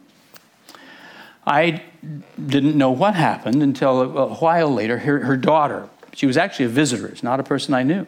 [1.46, 1.84] I
[2.46, 6.66] didn't know what happened until a, a while later, her, her daughter she was actually
[6.66, 8.06] a visitor, it's not a person I knew.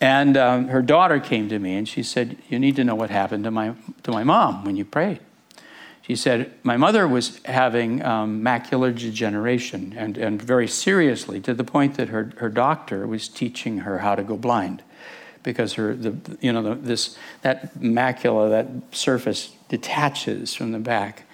[0.00, 3.10] And um, her daughter came to me and she said, You need to know what
[3.10, 5.20] happened to my, to my mom when you prayed.
[6.00, 11.64] She said, My mother was having um, macular degeneration and, and very seriously to the
[11.64, 14.82] point that her, her doctor was teaching her how to go blind
[15.42, 21.24] because her, the, you know, the, this, that macula, that surface detaches from the back.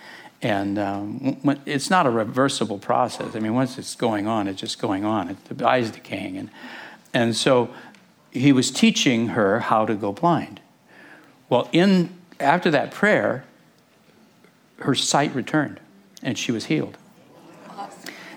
[0.42, 3.34] And um, it's not a reversible process.
[3.34, 5.30] I mean, once it's going on, it's just going on.
[5.30, 6.36] It, the eye's decaying.
[6.36, 6.50] And,
[7.14, 7.70] and so
[8.30, 10.60] he was teaching her how to go blind.
[11.48, 13.44] Well, in, after that prayer,
[14.80, 15.80] her sight returned
[16.22, 16.98] and she was healed.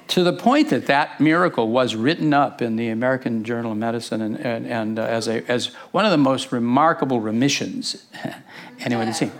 [0.10, 4.22] To the point that that miracle was written up in the American Journal of Medicine
[4.24, 8.08] and, and, and uh, as, a, as one of the most remarkable remissions
[8.80, 9.32] anyone has seen.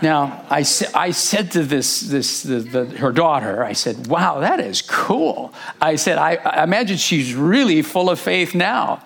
[0.00, 4.60] Now, I, I said to this, this the, the, her daughter, I said, wow, that
[4.60, 5.52] is cool.
[5.80, 9.04] I said, I, I imagine she's really full of faith now.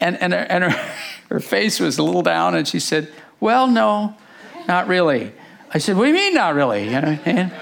[0.00, 0.92] And, and, her, and her,
[1.30, 4.16] her face was a little down, and she said, well, no,
[4.68, 5.32] not really.
[5.74, 6.88] I said, what do you mean, not really?
[6.88, 7.52] And,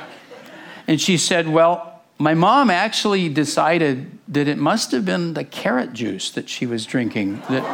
[0.86, 5.92] and she said, well, my mom actually decided that it must have been the carrot
[5.92, 7.42] juice that she was drinking.
[7.48, 7.64] That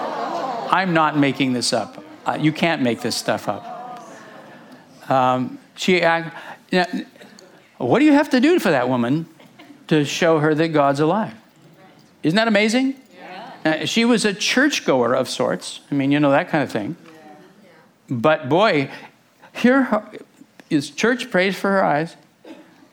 [0.73, 2.03] I'm not making this up.
[2.27, 3.72] Uh, you can't make this stuff up.
[5.12, 6.85] Um, she, you
[7.77, 9.27] what do you have to do for that woman
[9.88, 11.35] to show her that God's alive?
[12.22, 12.96] Isn't that amazing?
[13.64, 13.85] Yeah.
[13.85, 15.81] she was a churchgoer of sorts.
[15.90, 16.96] I mean, you know, that kind of thing.
[18.09, 18.90] But boy,
[19.53, 20.03] here
[20.70, 22.16] is church prays for her eyes.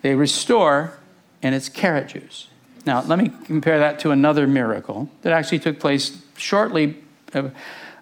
[0.01, 0.97] They restore,
[1.41, 2.47] and it's carrot juice.
[2.85, 6.97] Now, let me compare that to another miracle that actually took place shortly,
[7.33, 7.49] uh,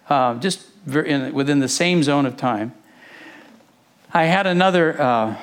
[0.08, 2.72] uh, just in, within the same zone of time.
[4.12, 5.36] I had another, uh,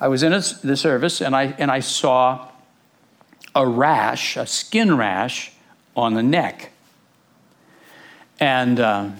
[0.00, 2.48] I was in a, the service and I, and I saw
[3.54, 5.52] a rash, a skin rash
[5.96, 6.72] on the neck.
[8.40, 9.10] And uh,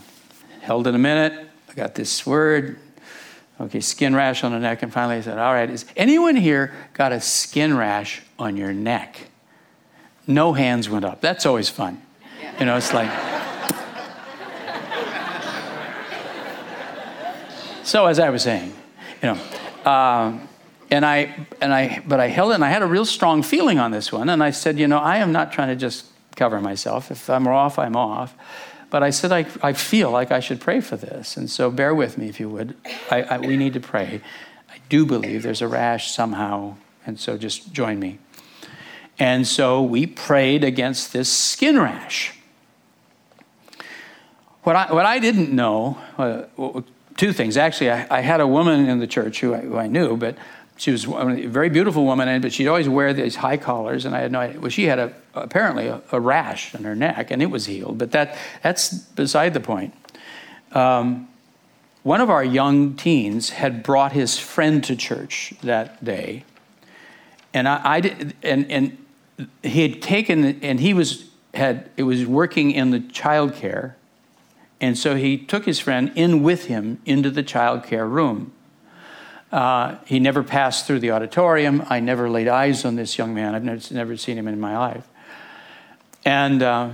[0.60, 1.48] held it a minute.
[1.68, 2.78] I got this word.
[3.60, 4.82] Okay, skin rash on the neck.
[4.82, 8.72] And finally I said, All right, is anyone here got a skin rash on your
[8.72, 9.28] neck?
[10.26, 11.20] No hands went up.
[11.20, 12.00] That's always fun.
[12.58, 13.10] You know, it's like.
[17.84, 18.72] so, as I was saying,
[19.22, 19.90] you know.
[19.90, 20.48] Um,
[20.90, 23.78] and I, and I, but I held it and I had a real strong feeling
[23.78, 24.28] on this one.
[24.28, 27.10] And I said, you know, I am not trying to just cover myself.
[27.10, 28.34] If I'm off, I'm off.
[28.90, 31.36] But I said, I, I feel like I should pray for this.
[31.36, 32.76] And so bear with me if you would.
[33.08, 34.20] I, I, we need to pray.
[34.68, 36.74] I do believe there's a rash somehow.
[37.06, 38.18] And so just join me.
[39.16, 42.34] And so we prayed against this skin rash.
[44.64, 46.82] What I, what I didn't know, uh,
[47.16, 47.56] two things.
[47.56, 50.36] Actually, I, I, had a woman in the church who I, who I knew, but
[50.76, 54.20] she was a very beautiful woman, but she'd always wear these high collars, and I
[54.20, 54.60] had no idea.
[54.60, 57.98] Well, she had a, apparently a, a rash on her neck, and it was healed,
[57.98, 59.94] but that, that's beside the point.
[60.72, 61.28] Um,
[62.02, 66.44] one of our young teens had brought his friend to church that day,
[67.52, 68.96] and I, I did, and, and
[69.62, 73.96] he had taken, and he was had it was working in the child care,
[74.80, 78.52] and so he took his friend in with him into the child care room.
[79.52, 81.84] Uh, he never passed through the auditorium.
[81.90, 83.54] I never laid eyes on this young man.
[83.54, 85.06] I've never, never seen him in my life.
[86.24, 86.90] And uh,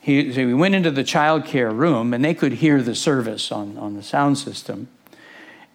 [0.00, 3.52] he, so we went into the child care room, and they could hear the service
[3.52, 4.88] on, on the sound system.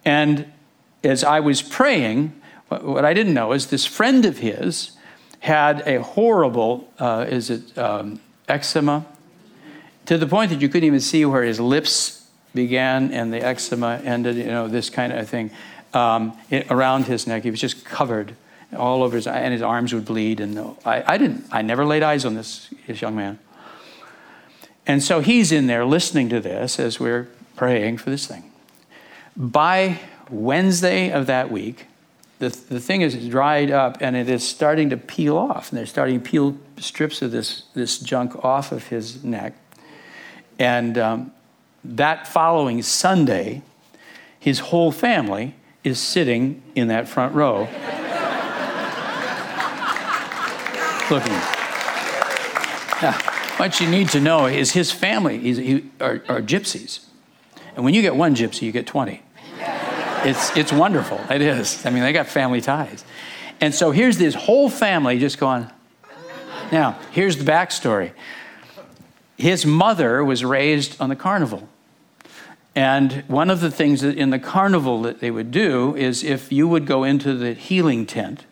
[0.03, 0.51] And
[1.03, 4.91] as I was praying, what, what I didn't know is this friend of his
[5.39, 9.05] had a horrible, uh, is it um, eczema?
[10.05, 14.01] To the point that you couldn't even see where his lips began and the eczema
[14.03, 15.51] ended, you know, this kind of thing
[15.93, 17.43] um, it, around his neck.
[17.43, 18.35] He was just covered
[18.75, 20.39] all over his, and his arms would bleed.
[20.39, 23.39] And I, I didn't, I never laid eyes on this, this young man.
[24.87, 28.51] And so he's in there listening to this as we're praying for this thing.
[29.35, 31.87] By Wednesday of that week,
[32.39, 35.71] the, the thing is dried up and it is starting to peel off.
[35.71, 39.53] And they're starting to peel strips of this, this junk off of his neck.
[40.59, 41.31] And um,
[41.83, 43.61] that following Sunday,
[44.39, 47.59] his whole family is sitting in that front row
[51.11, 51.33] looking.
[53.01, 53.17] Now,
[53.57, 57.05] what you need to know is his family is, he, are, are gypsies.
[57.75, 59.21] And when you get one gypsy, you get 20.
[60.23, 61.19] It's, it's wonderful.
[61.29, 61.85] It is.
[61.85, 63.05] I mean, they got family ties.
[63.61, 65.69] And so here's this whole family just going.
[66.71, 68.11] Now, here's the backstory
[69.37, 71.67] his mother was raised on the carnival.
[72.75, 76.67] And one of the things in the carnival that they would do is if you
[76.67, 78.45] would go into the healing tent,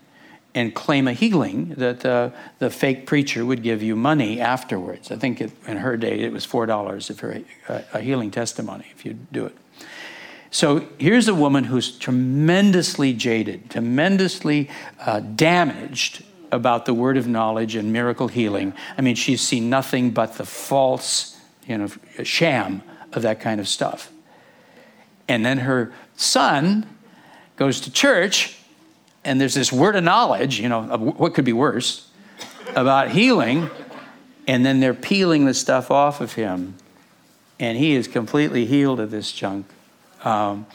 [0.55, 5.11] and claim a healing, that uh, the fake preacher would give you money afterwards.
[5.11, 9.05] I think it, in her day it was $4 for a, a healing testimony if
[9.05, 9.55] you do it.
[10.51, 14.69] So here's a woman who's tremendously jaded, tremendously
[14.99, 18.73] uh, damaged about the word of knowledge and miracle healing.
[18.97, 21.37] I mean, she's seen nothing but the false,
[21.67, 21.89] you know,
[22.23, 24.11] sham of that kind of stuff.
[25.27, 26.85] And then her son
[27.55, 28.57] goes to church
[29.25, 32.09] and there's this word of knowledge, you know, what could be worse,
[32.75, 33.69] about healing,
[34.47, 36.75] and then they're peeling the stuff off of him,
[37.59, 39.65] and he is completely healed of this junk.
[40.23, 40.65] Um,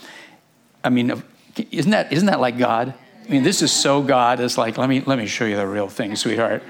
[0.83, 1.23] I mean,
[1.71, 2.95] isn't that isn't that like God?
[3.29, 4.41] I mean, this is so God.
[4.41, 6.63] It's like let me let me show you the real thing, sweetheart.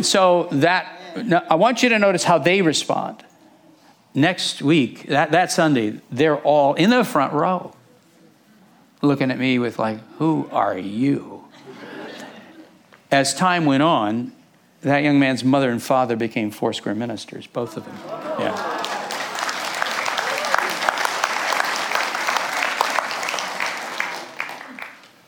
[0.00, 1.00] So that
[1.48, 3.24] I want you to notice how they respond.
[4.14, 7.74] Next week, that, that Sunday, they're all in the front row
[9.02, 11.44] looking at me with, like, who are you?
[13.10, 14.32] As time went on,
[14.82, 17.96] that young man's mother and father became Foursquare ministers, both of them.
[18.38, 18.93] Yeah.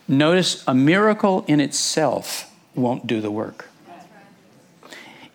[0.07, 3.69] Notice a miracle in itself won't do the work.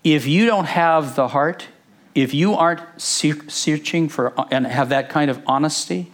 [0.02, 1.68] If you don't have the heart,
[2.14, 6.10] if you aren't searching for uh, and have that kind of honesty,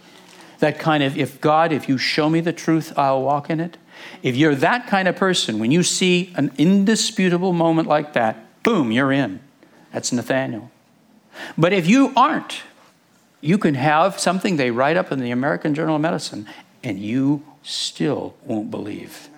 [0.59, 3.77] that kind of, if God, if you show me the truth, I'll walk in it.
[4.21, 8.91] If you're that kind of person, when you see an indisputable moment like that, boom,
[8.91, 9.39] you're in.
[9.91, 10.69] That's Nathanael.
[11.57, 12.61] But if you aren't,
[13.41, 16.47] you can have something they write up in the American Journal of Medicine
[16.83, 19.29] and you still won't believe.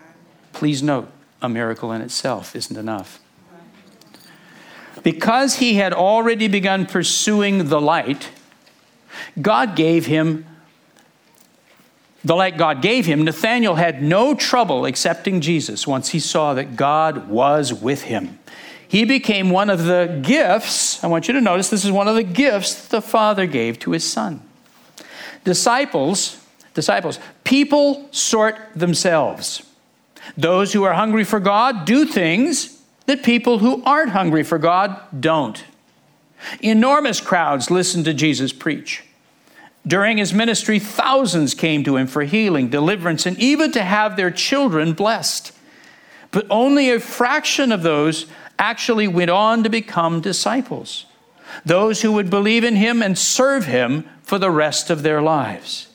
[0.53, 1.09] Please note,
[1.41, 3.19] a miracle in itself isn't enough.
[5.03, 8.29] Because he had already begun pursuing the light,
[9.41, 10.45] God gave him
[12.23, 16.75] the light God gave him, Nathanael had no trouble accepting Jesus once he saw that
[16.75, 18.37] God was with him.
[18.87, 22.15] He became one of the gifts, I want you to notice this is one of
[22.15, 24.41] the gifts the Father gave to his Son.
[25.43, 26.40] Disciples,
[26.73, 29.63] disciples, people sort themselves.
[30.37, 34.99] Those who are hungry for God do things that people who aren't hungry for God
[35.19, 35.63] don't.
[36.61, 39.03] Enormous crowds listen to Jesus preach.
[39.85, 44.31] During his ministry, thousands came to him for healing, deliverance, and even to have their
[44.31, 45.51] children blessed.
[46.29, 48.27] But only a fraction of those
[48.59, 51.05] actually went on to become disciples,
[51.65, 55.87] those who would believe in him and serve him for the rest of their lives.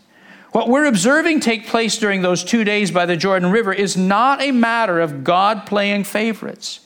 [0.56, 4.40] What we're observing take place during those two days by the Jordan River is not
[4.40, 6.80] a matter of God playing favorites.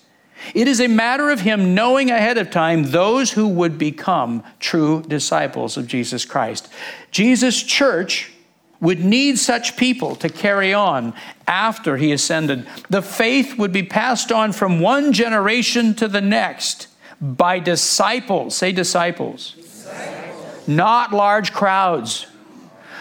[0.54, 5.04] It is a matter of Him knowing ahead of time those who would become true
[5.06, 6.68] disciples of Jesus Christ.
[7.12, 8.32] Jesus' church
[8.80, 11.14] would need such people to carry on
[11.46, 12.66] after He ascended.
[12.88, 16.88] The faith would be passed on from one generation to the next
[17.20, 18.56] by disciples.
[18.56, 19.52] Say disciples.
[19.52, 20.66] disciples.
[20.66, 22.26] Not large crowds.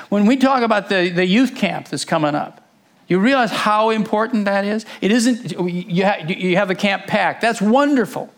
[0.10, 2.66] When we talk about the, the youth camp that's coming up,
[3.07, 4.86] you realize how important that is?
[5.01, 7.41] It isn't, you, you have the camp packed.
[7.41, 8.32] That's wonderful.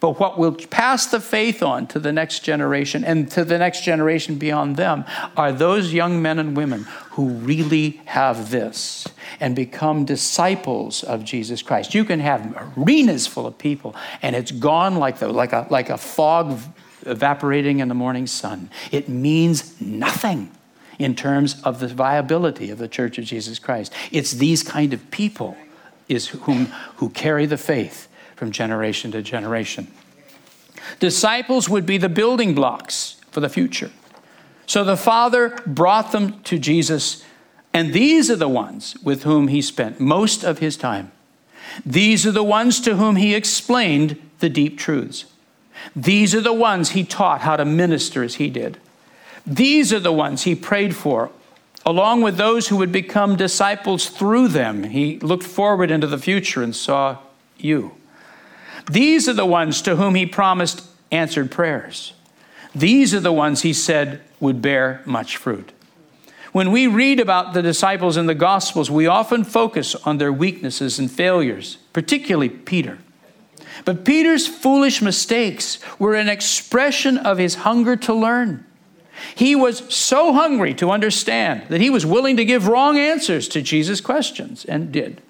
[0.00, 3.82] But what will pass the faith on to the next generation and to the next
[3.82, 5.04] generation beyond them
[5.36, 9.06] are those young men and women who really have this
[9.40, 11.94] and become disciples of Jesus Christ.
[11.94, 15.90] You can have arenas full of people and it's gone like, the, like, a, like
[15.90, 16.58] a fog
[17.06, 18.70] evaporating in the morning sun.
[18.92, 20.50] It means nothing
[20.98, 23.92] in terms of the viability of the Church of Jesus Christ.
[24.10, 25.56] It's these kind of people
[26.08, 26.66] is whom,
[26.96, 29.90] who carry the faith from generation to generation.
[31.00, 33.90] Disciples would be the building blocks for the future.
[34.66, 37.24] So the Father brought them to Jesus,
[37.72, 41.12] and these are the ones with whom he spent most of his time.
[41.84, 45.26] These are the ones to whom he explained the deep truths.
[45.94, 48.78] These are the ones he taught how to minister as he did.
[49.46, 51.30] These are the ones he prayed for,
[51.84, 54.84] along with those who would become disciples through them.
[54.84, 57.18] He looked forward into the future and saw
[57.58, 57.92] you.
[58.90, 62.12] These are the ones to whom he promised answered prayers.
[62.74, 65.72] These are the ones he said would bear much fruit.
[66.52, 70.98] When we read about the disciples in the Gospels, we often focus on their weaknesses
[70.98, 72.98] and failures, particularly Peter.
[73.84, 78.64] But Peter's foolish mistakes were an expression of his hunger to learn.
[79.34, 83.62] He was so hungry to understand that he was willing to give wrong answers to
[83.62, 85.20] Jesus' questions and did.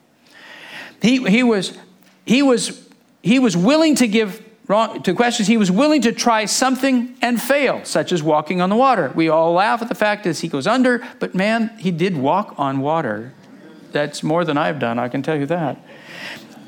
[1.03, 1.77] He, he, was,
[2.25, 2.89] he, was,
[3.23, 5.49] he was willing to give wrong to questions.
[5.49, 9.13] He was willing to try something and fail, such as walking on the water.
[9.15, 12.55] We all laugh at the fact that he goes under, but man, he did walk
[12.59, 13.33] on water.
[13.93, 15.79] That's more than I've done, I can tell you that.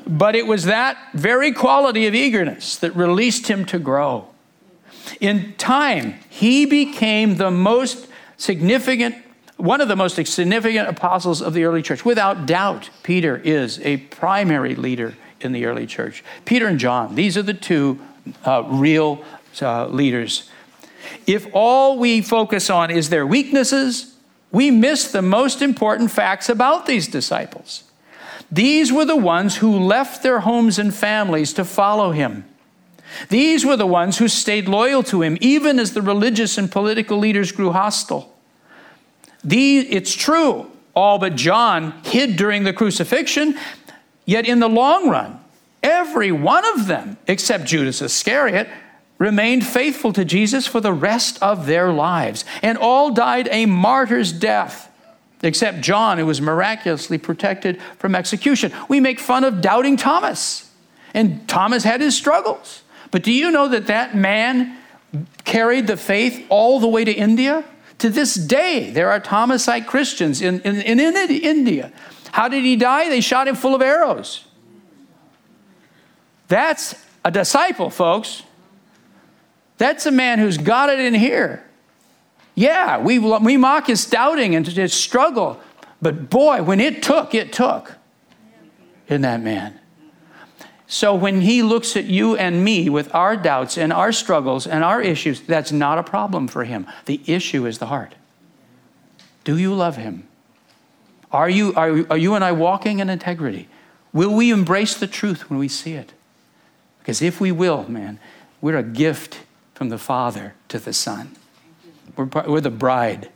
[0.05, 4.29] But it was that very quality of eagerness that released him to grow.
[5.19, 9.15] In time, he became the most significant,
[9.57, 12.05] one of the most significant apostles of the early church.
[12.05, 16.23] Without doubt, Peter is a primary leader in the early church.
[16.45, 17.99] Peter and John, these are the two
[18.45, 19.23] uh, real
[19.61, 20.49] uh, leaders.
[21.25, 24.15] If all we focus on is their weaknesses,
[24.51, 27.83] we miss the most important facts about these disciples.
[28.51, 32.45] These were the ones who left their homes and families to follow him.
[33.29, 37.17] These were the ones who stayed loyal to him, even as the religious and political
[37.17, 38.35] leaders grew hostile.
[39.43, 43.57] These, it's true, all but John hid during the crucifixion,
[44.25, 45.39] yet in the long run,
[45.83, 48.67] every one of them, except Judas Iscariot,
[49.17, 54.31] remained faithful to Jesus for the rest of their lives, and all died a martyr's
[54.31, 54.91] death,
[55.41, 58.71] except John, who was miraculously protected from execution.
[58.89, 60.71] We make fun of doubting Thomas,
[61.13, 62.83] and Thomas had his struggles.
[63.11, 64.77] But do you know that that man
[65.43, 67.63] carried the faith all the way to India?
[67.99, 71.91] To this day, there are Thomasite Christians in, in, in, India.
[72.31, 73.09] How did he die?
[73.09, 74.45] They shot him full of arrows.
[76.47, 76.95] That's
[77.25, 78.43] a disciple, folks.
[79.77, 81.63] That's a man who's got it in here.
[82.55, 85.59] Yeah, we, we mock his doubting and his struggle,
[86.01, 87.95] but boy, when it took, it took
[89.07, 89.79] in that man.
[90.87, 94.85] So when he looks at you and me with our doubts and our struggles and
[94.85, 96.87] our issues, that's not a problem for him.
[97.05, 98.15] The issue is the heart.
[99.43, 100.27] Do you love him?
[101.31, 103.67] Are you, are, are you and I walking in integrity?
[104.13, 106.13] Will we embrace the truth when we see it?
[106.99, 108.19] Because if we will, man,
[108.61, 109.41] we're a gift
[109.73, 111.35] from the Father to the Son.
[112.15, 113.29] We're, we're the bride.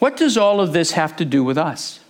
[0.00, 2.00] What does all of this have to do with us?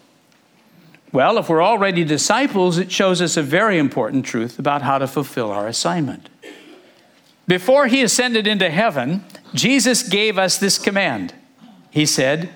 [1.12, 5.06] Well, if we're already disciples, it shows us a very important truth about how to
[5.06, 6.30] fulfill our assignment.
[7.46, 11.34] Before he ascended into heaven, Jesus gave us this command.
[11.90, 12.48] He said,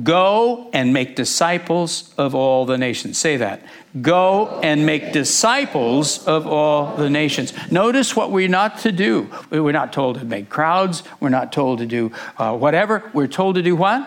[0.00, 3.18] Go and make disciples of all the nations.
[3.18, 3.62] Say that.
[4.00, 7.52] Go and make disciples of all the nations.
[7.72, 9.28] Notice what we're not to do.
[9.50, 11.02] We're not told to make crowds.
[11.18, 13.10] We're not told to do uh, whatever.
[13.12, 14.06] We're told to do what?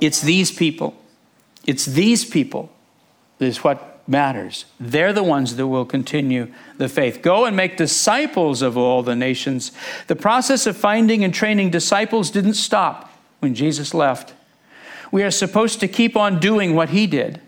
[0.00, 1.01] It's these people.
[1.66, 2.70] It's these people,
[3.38, 4.64] is what matters.
[4.80, 7.22] They're the ones that will continue the faith.
[7.22, 9.72] Go and make disciples of all the nations.
[10.06, 14.34] The process of finding and training disciples didn't stop when Jesus left.
[15.10, 17.40] We are supposed to keep on doing what he did.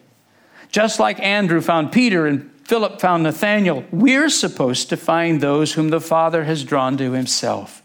[0.70, 5.90] Just like Andrew found Peter and Philip found Nathanael, we're supposed to find those whom
[5.90, 7.82] the Father has drawn to himself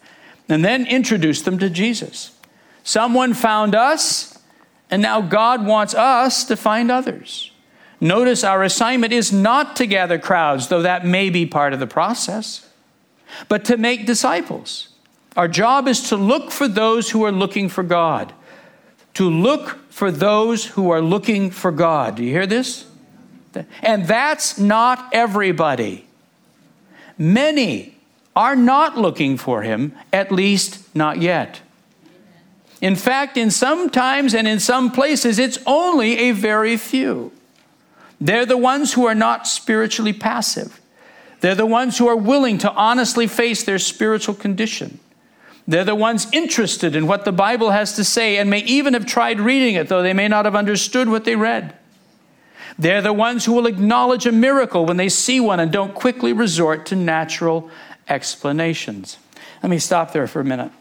[0.48, 2.32] and then introduce them to Jesus.
[2.84, 4.39] Someone found us,
[4.90, 7.52] and now God wants us to find others.
[8.02, 11.88] Notice our assignment is not to gather crowds, though that may be part of the
[11.88, 12.68] process,
[13.48, 14.90] but to make disciples.
[15.36, 18.34] Our job is to look for those who are looking for God,
[19.16, 22.16] to look for those who are looking for God.
[22.16, 22.86] Do you hear this?
[23.82, 26.08] And that's not everybody.
[27.18, 27.98] Many
[28.36, 31.62] are not looking for Him, at least not yet.
[32.82, 37.32] In fact, in some times and in some places, it's only a very few.
[38.22, 40.80] They're the ones who are not spiritually passive.
[41.42, 45.00] They're the ones who are willing to honestly face their spiritual condition.
[45.68, 49.06] They're the ones interested in what the Bible has to say and may even have
[49.06, 51.76] tried reading it, though they may not have understood what they read.
[52.78, 56.34] They're the ones who will acknowledge a miracle when they see one and don't quickly
[56.34, 57.70] resort to natural
[58.08, 59.18] explanations.
[59.62, 60.72] Let me stop there for a minute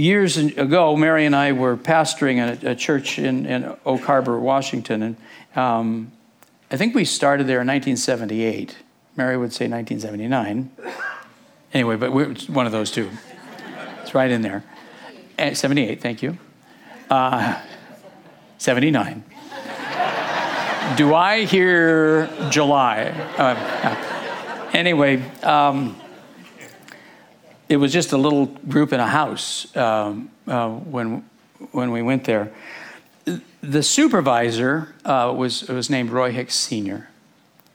[0.00, 5.02] years ago, Mary and I were pastoring a, a church in, in, Oak Harbor, Washington,
[5.02, 5.16] and
[5.56, 6.12] um,
[6.70, 8.76] I think we started there in 1978.
[9.16, 10.70] Mary would say 1979.
[11.72, 13.10] Anyway, but we're one of those two.
[14.02, 14.64] It's right in there.
[15.52, 16.38] 78, thank you.
[17.08, 17.60] Uh,
[18.58, 19.24] 79.
[20.96, 23.10] Do I hear July?
[23.38, 26.00] Uh, anyway, um,
[27.70, 31.24] it was just a little group in a house um, uh, when
[31.70, 32.52] when we went there.
[33.62, 37.08] The supervisor uh, was was named Roy Hicks Senior,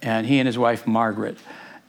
[0.02, 1.38] and he and his wife Margaret.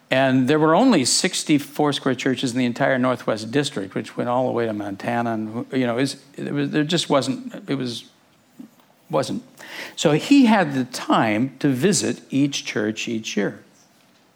[0.08, 4.46] And there were only six Foursquare churches in the entire Northwest District, which went all
[4.46, 5.32] the way to Montana.
[5.32, 7.68] And you know, it was, there just wasn't.
[7.68, 8.04] It was
[9.10, 9.42] wasn't.
[9.96, 13.64] So he had the time to visit each church each year.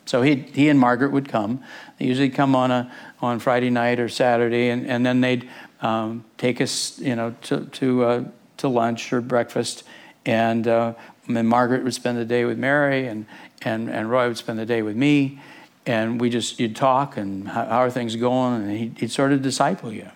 [0.07, 1.63] So he, he and Margaret would come.
[1.99, 5.49] They usually come on a on Friday night or Saturday, and, and then they'd
[5.83, 8.25] um, take us, you know, to to uh,
[8.57, 9.85] to lunch or breakfast,
[10.27, 10.95] and uh,
[11.29, 13.27] then Margaret would spend the day with Mary, and
[13.63, 15.41] and and Roy would spend the day with me,
[15.87, 19.33] and we just you'd talk and how, how are things going, and he'd, he'd sort
[19.33, 20.11] of disciple you.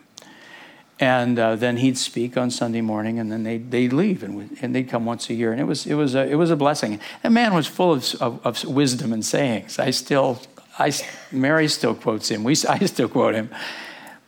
[1.01, 4.49] And uh, then he'd speak on Sunday morning, and then they'd, they'd leave, and, we,
[4.63, 5.51] and they'd come once a year.
[5.51, 7.01] And it was, it was, a, it was a blessing.
[7.23, 9.79] That man was full of, of, of wisdom and sayings.
[9.81, 10.41] I still,
[10.79, 10.93] I,
[11.33, 12.45] Mary still quotes him.
[12.45, 13.51] We, I still quote him.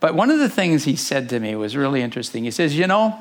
[0.01, 2.45] But one of the things he said to me was really interesting.
[2.45, 3.17] He says, You know,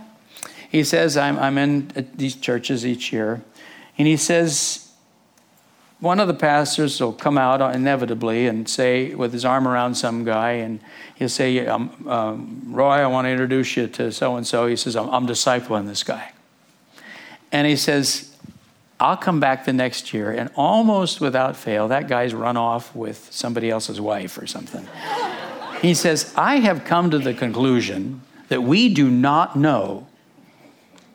[0.69, 3.43] he says, I'm, I'm in uh, these churches each year,
[3.97, 4.84] and he says,
[5.99, 10.25] one of the pastors will come out inevitably and say, with his arm around some
[10.25, 10.79] guy, and
[11.15, 14.67] he'll say, um, um, Roy, I want to introduce you to so and so.
[14.67, 16.33] He says, I'm, I'm discipling this guy.
[17.51, 18.35] And he says,
[18.99, 23.29] I'll come back the next year, and almost without fail, that guy's run off with
[23.31, 24.87] somebody else's wife or something.
[25.81, 30.07] he says, I have come to the conclusion that we do not know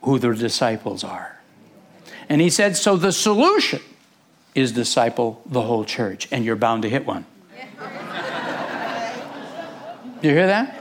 [0.03, 1.39] who the disciples are.
[2.29, 3.81] And he said, So the solution
[4.55, 7.27] is disciple the whole church, and you're bound to hit one.
[10.23, 10.77] You hear that?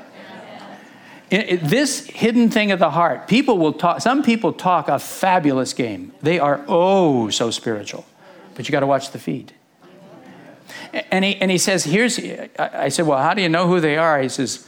[1.30, 4.98] It, it, this hidden thing of the heart, people will talk, some people talk a
[4.98, 6.12] fabulous game.
[6.22, 8.06] They are oh so spiritual,
[8.56, 9.54] but you got to watch the feed.
[11.12, 12.20] And he, and he says, here's,
[12.58, 14.20] I said, well, how do you know who they are?
[14.20, 14.68] He says,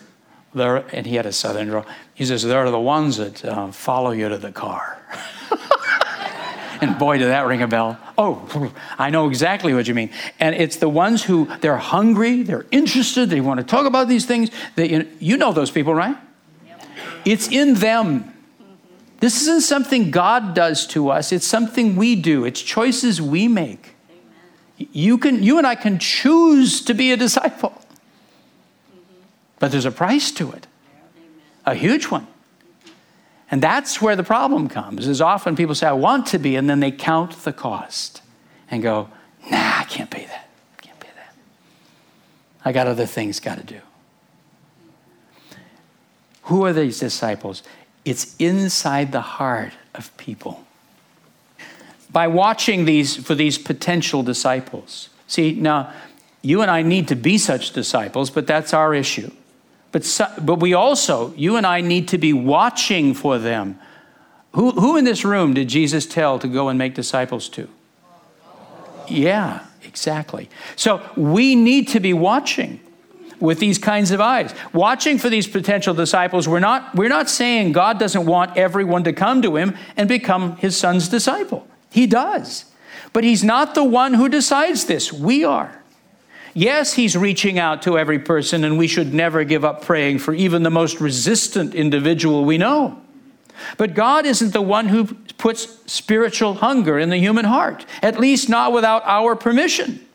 [0.54, 1.86] and he had a southern drawl.
[2.14, 5.02] He says, they're the ones that uh, follow you to the car.
[6.92, 8.00] And boy, did that ring a bell.
[8.18, 10.10] Oh, I know exactly what you mean.
[10.40, 14.26] And it's the ones who they're hungry, they're interested, they want to talk about these
[14.26, 14.50] things.
[14.76, 16.18] They, you know those people, right?
[17.24, 18.34] It's in them.
[19.20, 23.96] This isn't something God does to us, it's something we do, it's choices we make.
[24.78, 29.22] You, can, you and I can choose to be a disciple, mm-hmm.
[29.60, 30.66] but there's a price to it,
[31.64, 32.26] a huge one.
[33.52, 36.70] And that's where the problem comes, is often people say, I want to be, and
[36.70, 38.22] then they count the cost
[38.70, 39.10] and go,
[39.52, 40.50] nah, I can't pay that.
[40.82, 41.36] Can't pay that.
[42.64, 43.82] I got other things got to do.
[46.44, 47.62] Who are these disciples?
[48.06, 50.64] It's inside the heart of people.
[52.10, 55.10] By watching these for these potential disciples.
[55.28, 55.94] See, now,
[56.42, 59.32] you and I need to be such disciples, but that's our issue.
[59.92, 63.80] But, so, but we also, you and I need to be watching for them.
[64.54, 67.68] Who, who in this room did Jesus tell to go and make disciples to?
[69.08, 70.50] Yeah, exactly.
[70.76, 72.80] So we need to be watching
[73.40, 74.54] with these kinds of eyes.
[74.72, 79.14] Watching for these potential disciples, we're not, we're not saying God doesn't want everyone to
[79.14, 81.68] come to him and become his son's disciple.
[81.92, 82.66] He does.
[83.14, 85.12] But he's not the one who decides this.
[85.12, 85.81] We are.
[86.54, 90.34] Yes, he's reaching out to every person, and we should never give up praying for
[90.34, 93.02] even the most resistant individual we know.
[93.78, 95.06] But God isn't the one who
[95.38, 100.06] puts spiritual hunger in the human heart, at least not without our permission.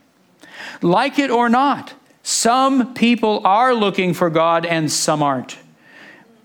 [0.82, 5.58] Like it or not, some people are looking for God and some aren't.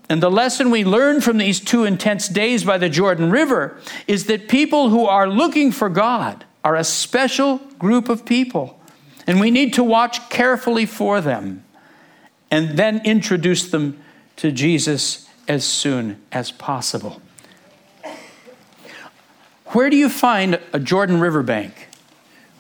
[0.10, 3.78] And the lesson we learn from these two intense days by the Jordan River
[4.08, 8.81] is that people who are looking for God are a special group of people.
[9.32, 11.64] And we need to watch carefully for them
[12.52, 13.98] and then introduce them
[14.36, 17.22] to Jesus as soon as possible.
[19.68, 21.88] Where do you find a Jordan River bank?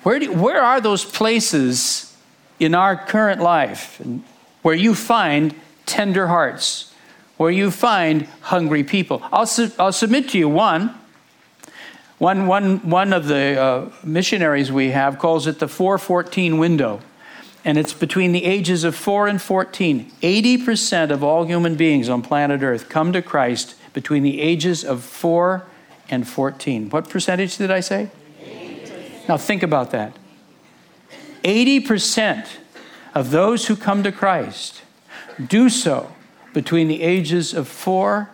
[0.03, 2.15] Where, do, where are those places
[2.57, 4.01] in our current life
[4.61, 5.53] where you find
[5.85, 6.93] tender hearts,
[7.35, 9.21] where you find hungry people.
[9.33, 10.97] I'll, su- I'll submit to you one.
[12.21, 17.01] One, one, one of the uh, missionaries we have calls it the 414 window,
[17.65, 20.11] and it's between the ages of 4 and 14.
[20.21, 25.03] 80% of all human beings on planet Earth come to Christ between the ages of
[25.03, 25.65] 4
[26.11, 26.91] and 14.
[26.91, 28.11] What percentage did I say?
[28.43, 29.27] 80%.
[29.27, 30.15] Now think about that.
[31.43, 32.47] 80%
[33.15, 34.83] of those who come to Christ
[35.43, 36.11] do so
[36.53, 38.29] between the ages of 4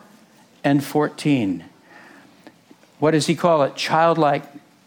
[0.65, 1.63] and 14.
[2.99, 3.75] What does he call it?
[3.75, 4.43] Childlike,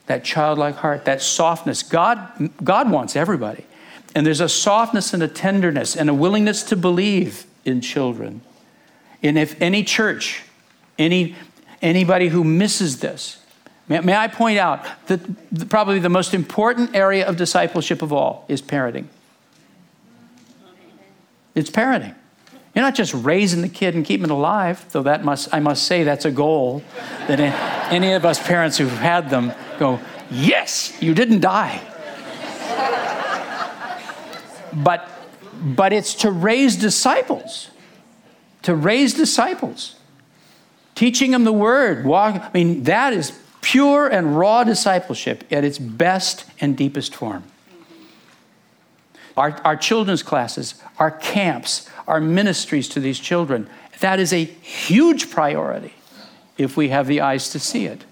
[0.07, 1.83] that childlike heart, that softness.
[1.83, 3.65] God, God wants everybody.
[4.13, 8.41] And there's a softness and a tenderness and a willingness to believe in children.
[9.23, 10.43] And if any church,
[10.99, 11.35] any,
[11.81, 13.41] anybody who misses this,
[13.91, 18.45] May, may I point out that probably the most important area of discipleship of all
[18.47, 19.07] is parenting.
[21.55, 22.15] It's parenting.
[22.73, 25.83] You're not just raising the kid and keeping it alive, though that must, I must
[25.83, 26.83] say, that's a goal
[27.27, 27.39] that
[27.91, 29.99] any of us parents who've had them go,
[30.29, 31.81] yes, you didn't die.
[34.73, 35.09] but,
[35.61, 37.69] but it's to raise disciples,
[38.61, 39.95] to raise disciples,
[40.95, 42.05] teaching them the word.
[42.05, 47.43] Walk, I mean, that is pure and raw discipleship at its best and deepest form.
[49.37, 53.69] Our, our children's classes, our camps, our ministries to these children,
[53.99, 55.93] that is a huge priority
[56.57, 58.03] if we have the eyes to see it.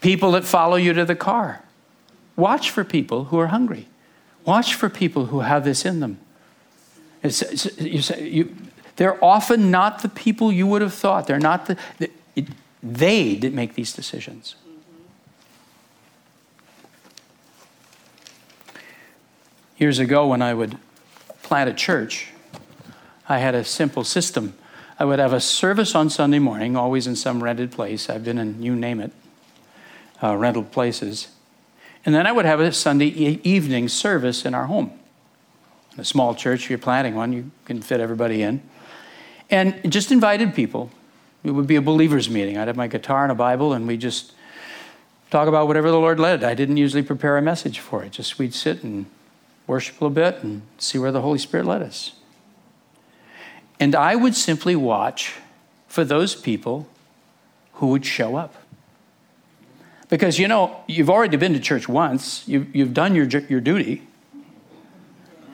[0.00, 1.62] People that follow you to the car,
[2.36, 3.88] watch for people who are hungry.
[4.44, 6.18] Watch for people who have this in them.
[7.22, 8.56] It's, it's, you, you,
[8.96, 11.26] they're often not the people you would have thought.
[11.26, 11.76] They're not the,
[12.34, 12.46] it,
[12.82, 14.54] they did make these decisions.
[19.78, 20.78] Years ago, when I would
[21.42, 22.28] plant a church,
[23.28, 24.54] I had a simple system.
[24.98, 28.08] I would have a service on Sunday morning, always in some rented place.
[28.08, 29.12] I've been in, you name it,
[30.22, 31.28] uh, rental places.
[32.04, 34.92] And then I would have a Sunday e- evening service in our home.
[35.94, 38.62] In a small church, if you're planting one, you can fit everybody in.
[39.50, 40.90] And just invited people
[41.46, 42.58] it would be a believers' meeting.
[42.58, 44.32] I'd have my guitar and a Bible, and we just
[45.30, 46.42] talk about whatever the Lord led.
[46.42, 48.10] I didn't usually prepare a message for it.
[48.10, 49.06] Just we'd sit and
[49.66, 52.12] worship a little bit and see where the Holy Spirit led us.
[53.78, 55.34] And I would simply watch
[55.88, 56.88] for those people
[57.74, 58.54] who would show up.
[60.08, 64.02] Because, you know, you've already been to church once, you've, you've done your, your duty,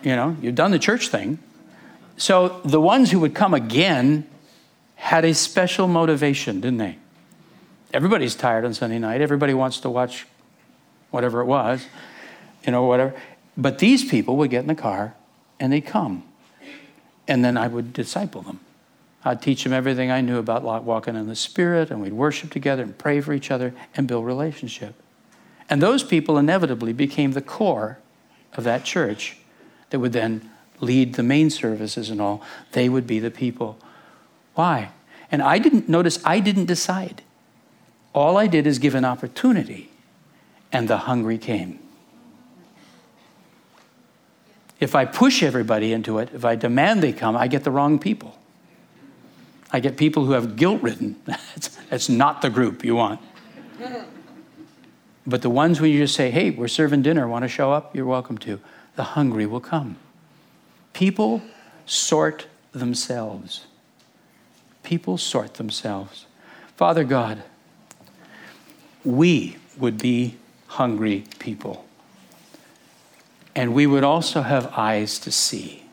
[0.02, 1.38] you know, you've done the church thing.
[2.16, 4.26] So the ones who would come again
[4.96, 6.98] had a special motivation, didn't they?
[7.92, 9.20] Everybody's tired on Sunday night.
[9.20, 10.26] Everybody wants to watch
[11.10, 11.84] whatever it was,
[12.64, 13.14] you know, whatever.
[13.56, 15.14] But these people would get in the car
[15.60, 16.24] and they'd come.
[17.28, 18.60] And then I would disciple them.
[19.24, 22.82] I'd teach them everything I knew about walking in the Spirit, and we'd worship together
[22.82, 24.96] and pray for each other and build relationship.
[25.70, 27.98] And those people inevitably became the core
[28.54, 29.36] of that church
[29.90, 30.50] that would then
[30.80, 32.42] lead the main services and all.
[32.72, 33.78] They would be the people
[34.54, 34.90] why?
[35.30, 37.22] And I didn't notice, I didn't decide.
[38.14, 39.90] All I did is give an opportunity,
[40.70, 41.78] and the hungry came.
[44.82, 48.00] If I push everybody into it, if I demand they come, I get the wrong
[48.00, 48.36] people.
[49.70, 51.22] I get people who have guilt ridden.
[51.88, 53.20] That's not the group you want.
[55.24, 57.94] But the ones when you just say, hey, we're serving dinner, want to show up?
[57.94, 58.58] You're welcome to.
[58.96, 59.98] The hungry will come.
[60.94, 61.42] People
[61.86, 63.66] sort themselves.
[64.82, 66.26] people sort themselves.
[66.74, 67.44] Father God,
[69.04, 70.34] we would be
[70.66, 71.86] hungry people.
[73.54, 75.84] And we would also have eyes to see.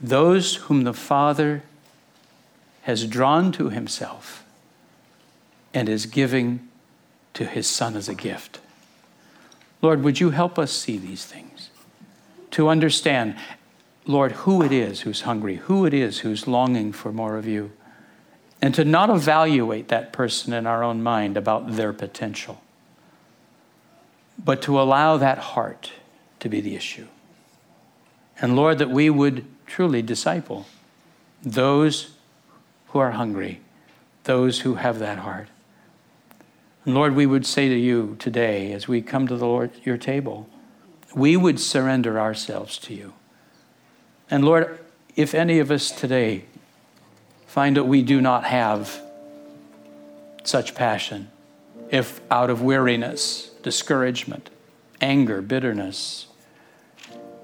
[0.00, 1.62] Those whom the Father
[2.82, 4.44] has drawn to himself
[5.72, 6.68] and is giving
[7.34, 8.60] to his Son as a gift.
[9.82, 11.70] Lord, would you help us see these things?
[12.52, 13.36] To understand,
[14.06, 17.70] Lord, who it is who's hungry, who it is who's longing for more of you,
[18.60, 22.60] and to not evaluate that person in our own mind about their potential,
[24.42, 25.92] but to allow that heart
[26.40, 27.06] to be the issue.
[28.40, 30.66] And Lord, that we would truly disciple
[31.42, 32.12] those
[32.88, 33.60] who are hungry,
[34.24, 35.48] those who have that heart.
[36.84, 39.98] And Lord, we would say to you today, as we come to the Lord, your
[39.98, 40.48] table,
[41.14, 43.12] we would surrender ourselves to you.
[44.30, 44.80] And Lord,
[45.16, 46.44] if any of us today
[47.46, 49.00] find that we do not have
[50.44, 51.28] such passion,
[51.90, 54.48] if out of weariness, discouragement,
[55.00, 56.28] anger, bitterness,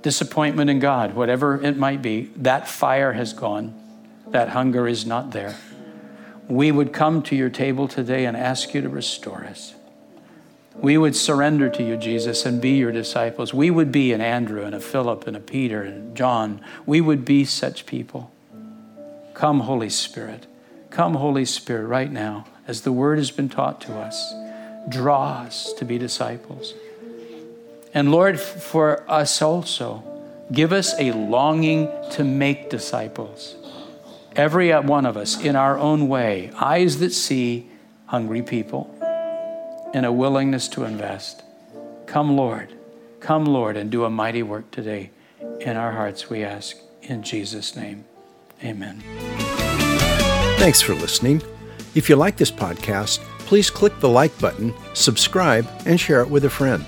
[0.06, 3.74] disappointment in God, whatever it might be, that fire has gone,
[4.28, 5.56] that hunger is not there
[6.48, 9.74] we would come to your table today and ask you to restore us.
[10.74, 13.54] We would surrender to you, Jesus, and be your disciples.
[13.54, 16.60] We would be an Andrew and a Philip and a Peter and John.
[16.84, 18.30] We would be such people.
[19.32, 20.46] Come, Holy Spirit.
[20.90, 24.34] Come, Holy Spirit, right now, as the word has been taught to us.
[24.88, 26.74] Draw us to be disciples.
[27.96, 30.04] And Lord, for us also,
[30.52, 33.56] give us a longing to make disciples
[34.36, 37.70] every one of us in our own way, eyes that see
[38.04, 38.94] hungry people,
[39.94, 41.42] and a willingness to invest.
[42.04, 42.74] Come, Lord.
[43.20, 45.08] Come, Lord, and do a mighty work today
[45.60, 46.76] in our hearts, we ask.
[47.00, 48.04] In Jesus' name,
[48.62, 49.02] amen.
[50.58, 51.40] Thanks for listening.
[51.94, 56.44] If you like this podcast, please click the like button, subscribe, and share it with
[56.44, 56.84] a friend.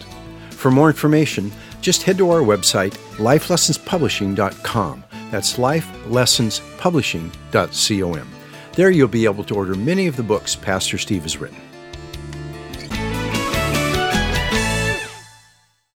[0.59, 5.04] For more information, just head to our website, lifelessonspublishing.com.
[5.30, 8.28] That's lifelessonspublishing.com.
[8.72, 11.67] There you'll be able to order many of the books Pastor Steve has written.